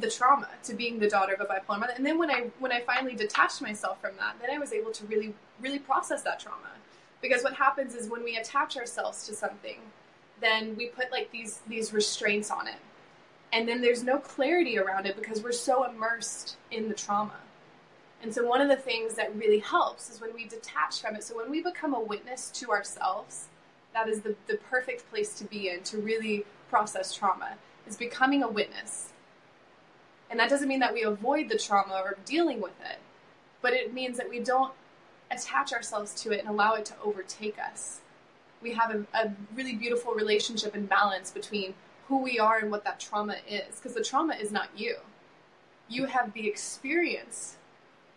[0.00, 2.72] the trauma to being the daughter of a bipolar mother and then when i when
[2.72, 6.40] i finally detached myself from that then i was able to really really process that
[6.40, 6.70] trauma
[7.22, 9.78] because what happens is when we attach ourselves to something
[10.40, 12.80] then we put like these these restraints on it.
[13.52, 17.36] And then there's no clarity around it because we're so immersed in the trauma.
[18.20, 21.22] And so one of the things that really helps is when we detach from it.
[21.22, 23.48] So when we become a witness to ourselves
[23.94, 27.54] that is the, the perfect place to be in to really process trauma
[27.86, 29.12] is becoming a witness.
[30.28, 32.98] And that doesn't mean that we avoid the trauma or dealing with it,
[33.62, 34.72] but it means that we don't
[35.30, 38.00] attach ourselves to it and allow it to overtake us.
[38.64, 41.74] We have a, a really beautiful relationship and balance between
[42.08, 44.96] who we are and what that trauma is, because the trauma is not you.
[45.88, 47.58] You have the experience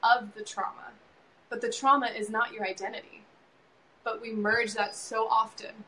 [0.01, 0.93] of the trauma,
[1.49, 3.23] but the trauma is not your identity.
[4.05, 5.83] But we merge that so often.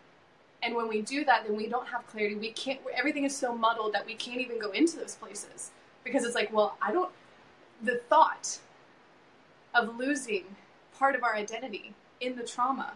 [0.62, 2.36] And when we do that, then we don't have clarity.
[2.36, 5.72] We can't, everything is so muddled that we can't even go into those places
[6.04, 7.12] because it's like, well, I don't.
[7.82, 8.60] The thought
[9.74, 10.44] of losing
[10.98, 12.96] part of our identity in the trauma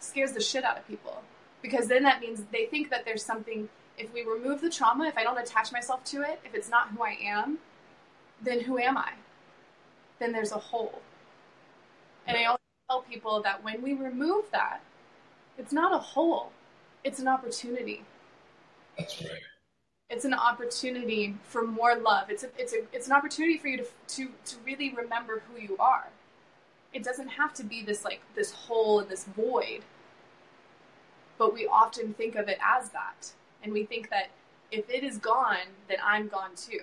[0.00, 1.22] scares the shit out of people
[1.62, 3.68] because then that means they think that there's something.
[3.96, 6.90] If we remove the trauma, if I don't attach myself to it, if it's not
[6.90, 7.58] who I am,
[8.40, 9.12] then who am I?
[10.20, 11.02] Then there's a hole.
[12.26, 14.80] And I also tell people that when we remove that,
[15.56, 16.52] it's not a hole,
[17.02, 18.04] it's an opportunity.
[18.96, 19.40] That's right
[20.10, 22.30] it's an opportunity for more love.
[22.30, 23.84] It's a, it's a, it's an opportunity for you to,
[24.16, 26.08] to, to really remember who you are.
[26.92, 29.80] It doesn't have to be this like this hole and this void,
[31.36, 33.32] but we often think of it as that,
[33.62, 34.30] and we think that
[34.70, 36.80] if it is gone, then I'm gone too.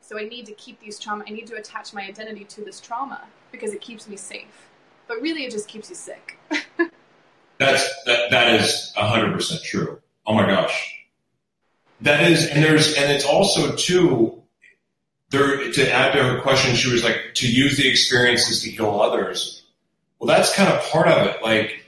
[0.00, 1.24] So I need to keep these trauma.
[1.26, 4.68] I need to attach my identity to this trauma because it keeps me safe.
[5.08, 6.38] But really, it just keeps you sick.
[7.58, 8.30] That's that.
[8.30, 10.00] That is hundred percent true.
[10.26, 10.96] Oh my gosh,
[12.02, 14.42] that is, and there's, and it's also too,
[15.30, 19.00] there, to add to her question, she was like, to use the experiences to heal
[19.00, 19.62] others.
[20.18, 21.42] Well, that's kind of part of it.
[21.42, 21.82] Like,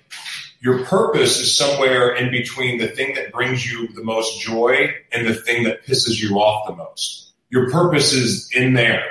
[0.61, 5.27] your purpose is somewhere in between the thing that brings you the most joy and
[5.27, 7.33] the thing that pisses you off the most.
[7.49, 9.05] Your purpose is in there.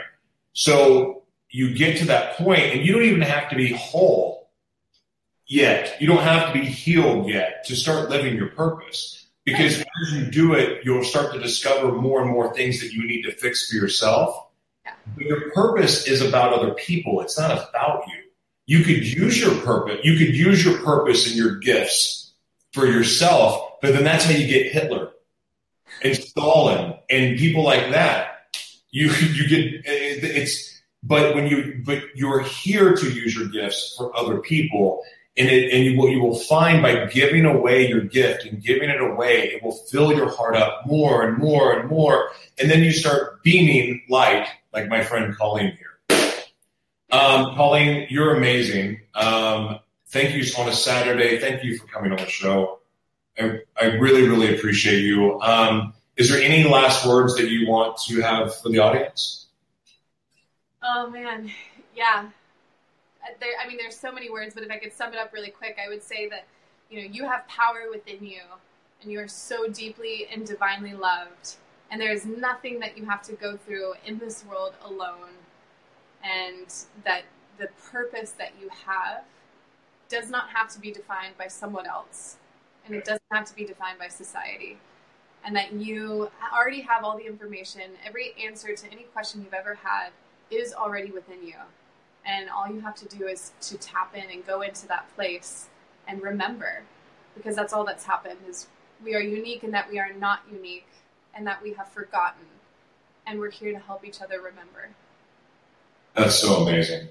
[0.53, 4.49] So you get to that point and you don't even have to be whole
[5.45, 5.95] yet.
[6.01, 9.26] You don't have to be healed yet to start living your purpose.
[9.47, 13.07] Because as you do it, you'll start to discover more and more things that you
[13.07, 14.45] need to fix for yourself.
[14.85, 14.91] Yeah.
[15.15, 17.21] But your purpose is about other people.
[17.21, 18.23] It's not about you.
[18.65, 20.01] You could use your purpose.
[20.03, 22.33] You could use your purpose and your gifts
[22.73, 25.11] for yourself, but then that's how you get Hitler
[26.03, 28.49] and Stalin and people like that.
[28.91, 34.13] You you get it's but when you but you're here to use your gifts for
[34.13, 35.03] other people
[35.37, 38.99] and, it, and what you will find by giving away your gift and giving it
[38.99, 42.31] away, it will fill your heart up more and more and more.
[42.59, 46.19] And then you start beaming light, like my friend Colleen here.
[47.11, 49.01] Um, Colleen, you're amazing.
[49.13, 51.39] Um, thank you on a Saturday.
[51.39, 52.79] Thank you for coming on the show.
[53.37, 55.39] I, I really, really appreciate you.
[55.41, 59.45] Um, is there any last words that you want to have for the audience?
[60.81, 61.51] Oh man,
[61.95, 62.29] yeah
[63.39, 65.49] there, I mean, there's so many words, but if I could sum it up really
[65.49, 66.45] quick, I would say that,
[66.89, 68.41] you know, you have power within you
[69.01, 71.55] and you are so deeply and divinely loved.
[71.89, 75.35] And there is nothing that you have to go through in this world alone.
[76.23, 76.73] And
[77.05, 77.23] that
[77.57, 79.23] the purpose that you have
[80.09, 82.37] does not have to be defined by someone else.
[82.85, 84.77] And it doesn't have to be defined by society.
[85.45, 89.75] And that you already have all the information, every answer to any question you've ever
[89.75, 90.09] had
[90.49, 91.55] is already within you.
[92.27, 95.69] And all you have to do is to tap in and go into that place
[96.07, 96.83] and remember,
[97.35, 98.67] because that's all that's happened is
[99.03, 100.87] we are unique and that we are not unique
[101.33, 102.45] and that we have forgotten.
[103.25, 104.89] And we're here to help each other remember.
[106.15, 107.09] That's so amazing.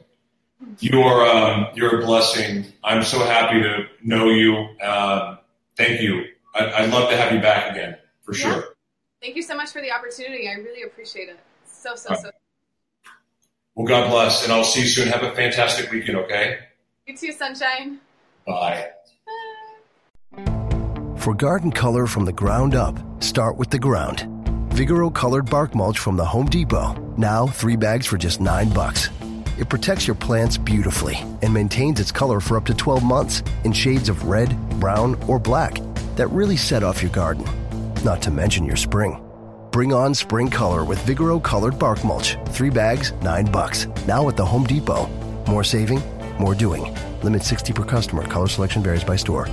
[0.81, 2.65] You are um, you're a blessing.
[2.83, 4.69] I'm so happy to know you.
[4.83, 5.39] Um,
[5.77, 6.25] thank you.
[6.55, 8.55] I, would love to have you back again for yeah.
[8.55, 8.65] sure.
[9.21, 10.49] Thank you so much for the opportunity.
[10.49, 11.39] I really appreciate it.
[11.67, 12.31] So so so.
[13.77, 15.09] Well, God bless, and I'll see you soon.
[15.09, 16.61] Have a fantastic weekend, okay?
[17.07, 17.99] You too, sunshine.
[18.47, 18.89] Bye.
[21.19, 24.21] For garden color from the ground up, start with the ground.
[24.71, 26.95] Vigoro colored bark mulch from the Home Depot.
[27.19, 29.11] Now, three bags for just nine bucks.
[29.59, 33.73] It protects your plants beautifully and maintains its color for up to 12 months in
[33.73, 35.81] shades of red, brown, or black
[36.17, 37.45] that really set off your garden.
[38.05, 39.23] Not to mention your spring.
[39.77, 42.39] Bring on spring color with Vigoro colored bark mulch.
[42.47, 43.87] Three bags, nine bucks.
[44.09, 45.07] Now at the Home Depot.
[45.47, 46.03] More saving,
[46.39, 46.97] more doing.
[47.23, 48.25] Limit 60 per customer.
[48.25, 49.51] Color selection varies by store.